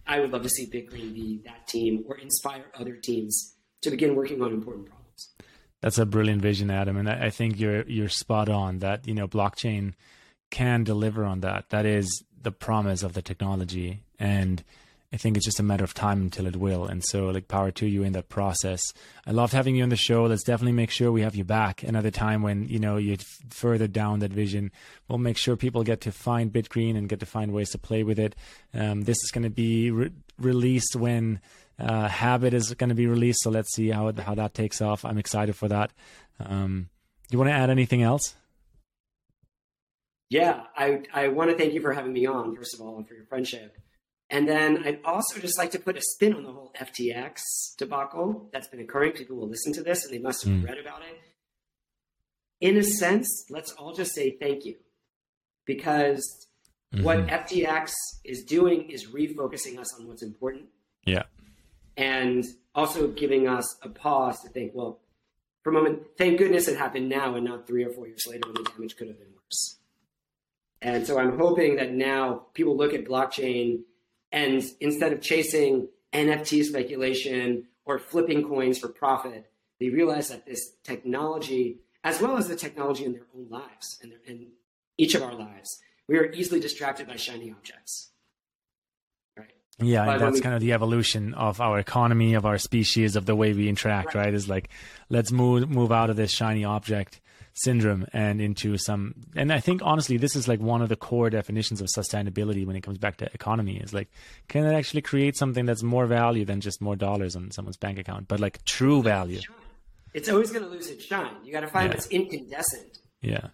[0.05, 4.15] I would love to see BitGreen be that team or inspire other teams to begin
[4.15, 5.29] working on important problems.
[5.81, 8.79] That's a brilliant vision, Adam, and I think you're you're spot on.
[8.79, 9.95] That you know, blockchain
[10.49, 11.69] can deliver on that.
[11.69, 14.63] That is the promise of the technology, and
[15.13, 16.85] I think it's just a matter of time until it will.
[16.85, 18.81] And so, like, power to you in that process.
[19.27, 20.23] I loved having you on the show.
[20.23, 23.17] Let's definitely make sure we have you back another time when, you know, you're
[23.51, 24.71] further down that vision.
[25.07, 28.01] We'll make sure people get to find BitGreen and get to find ways to play
[28.01, 28.35] with it.
[28.73, 30.09] Um, this is going to be re-
[30.39, 31.41] released when
[31.77, 33.43] uh, Habbit is going to be released.
[33.43, 35.05] So let's see how, how that takes off.
[35.05, 35.93] I'm excited for that.
[36.39, 36.89] Um,
[37.29, 38.33] you want to add anything else?
[40.29, 43.07] Yeah, I, I want to thank you for having me on, first of all, and
[43.07, 43.77] for your friendship.
[44.33, 47.37] And then I'd also just like to put a spin on the whole FTX
[47.77, 49.11] debacle that's been occurring.
[49.11, 50.67] People will listen to this and they must have mm.
[50.67, 51.21] read about it.
[52.59, 54.77] In a sense, let's all just say thank you
[55.65, 56.47] because
[56.91, 57.03] mm-hmm.
[57.03, 57.91] what FTX
[58.25, 60.65] is doing is refocusing us on what's important.
[61.05, 61.25] Yeah.
[61.95, 64.99] And also giving us a pause to think, well,
[65.61, 68.47] for a moment, thank goodness it happened now and not three or four years later
[68.47, 69.77] when the damage could have been worse.
[70.81, 73.83] And so I'm hoping that now people look at blockchain
[74.33, 80.73] and instead of chasing NFT speculation or flipping coins for profit, they realize that this
[80.83, 84.47] technology, as well as the technology in their own lives and in
[84.97, 88.09] each of our lives, we are easily distracted by shiny objects.
[89.37, 89.51] Right.
[89.79, 93.35] Yeah, that's we, kind of the evolution of our economy, of our species, of the
[93.35, 94.15] way we interact.
[94.15, 94.33] Right, right?
[94.33, 94.69] is like
[95.09, 97.21] let's move move out of this shiny object
[97.55, 101.29] syndrome and into some and i think honestly this is like one of the core
[101.29, 104.09] definitions of sustainability when it comes back to economy is like
[104.47, 107.99] can it actually create something that's more value than just more dollars on someone's bank
[107.99, 109.39] account but like true value
[110.13, 111.93] it's always going to lose its shine you got to find yeah.
[111.93, 113.47] what's incandescent yeah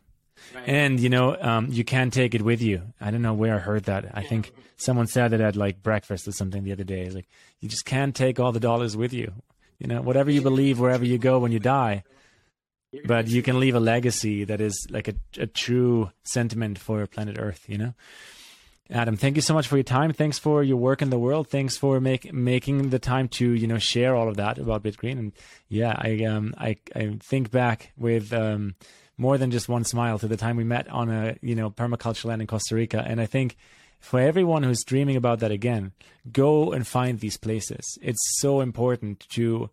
[0.56, 0.68] Right.
[0.68, 2.82] And you know, um, you can take it with you.
[3.00, 4.12] I don't know where I heard that.
[4.14, 7.02] I think someone said it at like breakfast or something the other day.
[7.02, 7.28] It's like
[7.60, 9.34] you just can't take all the dollars with you.
[9.80, 12.04] You know, whatever you believe, wherever you go when you die,
[13.06, 17.38] but you can leave a legacy that is like a, a true sentiment for planet
[17.40, 17.94] Earth, you know?
[18.92, 20.14] Adam, thank you so much for your time.
[20.14, 21.48] Thanks for your work in the world.
[21.48, 25.20] Thanks for make, making the time to you know share all of that about BitGreen.
[25.20, 25.34] And
[25.68, 28.74] yeah, I um I I think back with um
[29.16, 32.26] more than just one smile to the time we met on a you know permaculture
[32.26, 33.04] land in Costa Rica.
[33.06, 33.58] And I think
[34.00, 35.92] for everyone who's dreaming about that again,
[36.32, 38.00] go and find these places.
[38.02, 39.70] It's so important to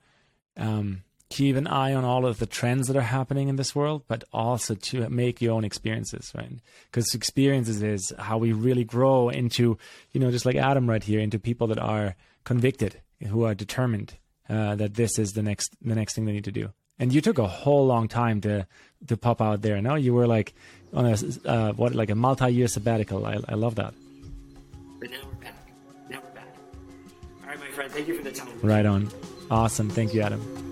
[0.58, 4.02] um keep an eye on all of the trends that are happening in this world,
[4.06, 6.52] but also to make your own experiences, right?
[6.90, 9.78] Because experiences is how we really grow into,
[10.12, 12.14] you know, just like Adam right here, into people that are
[12.44, 14.14] convicted, who are determined
[14.48, 16.70] uh, that this is the next the next thing they need to do.
[16.98, 18.66] And you took a whole long time to
[19.08, 19.80] to pop out there.
[19.82, 20.54] No, you were like
[20.92, 23.26] on a uh, what like a multi year sabbatical.
[23.26, 23.94] I, I love that.
[25.00, 25.54] But now we're back.
[26.08, 26.54] Now we're back.
[27.42, 27.90] All right, my friend.
[27.90, 28.48] Thank you for the time.
[28.62, 29.10] Right on.
[29.50, 29.90] Awesome.
[29.90, 30.65] Thank you, Adam.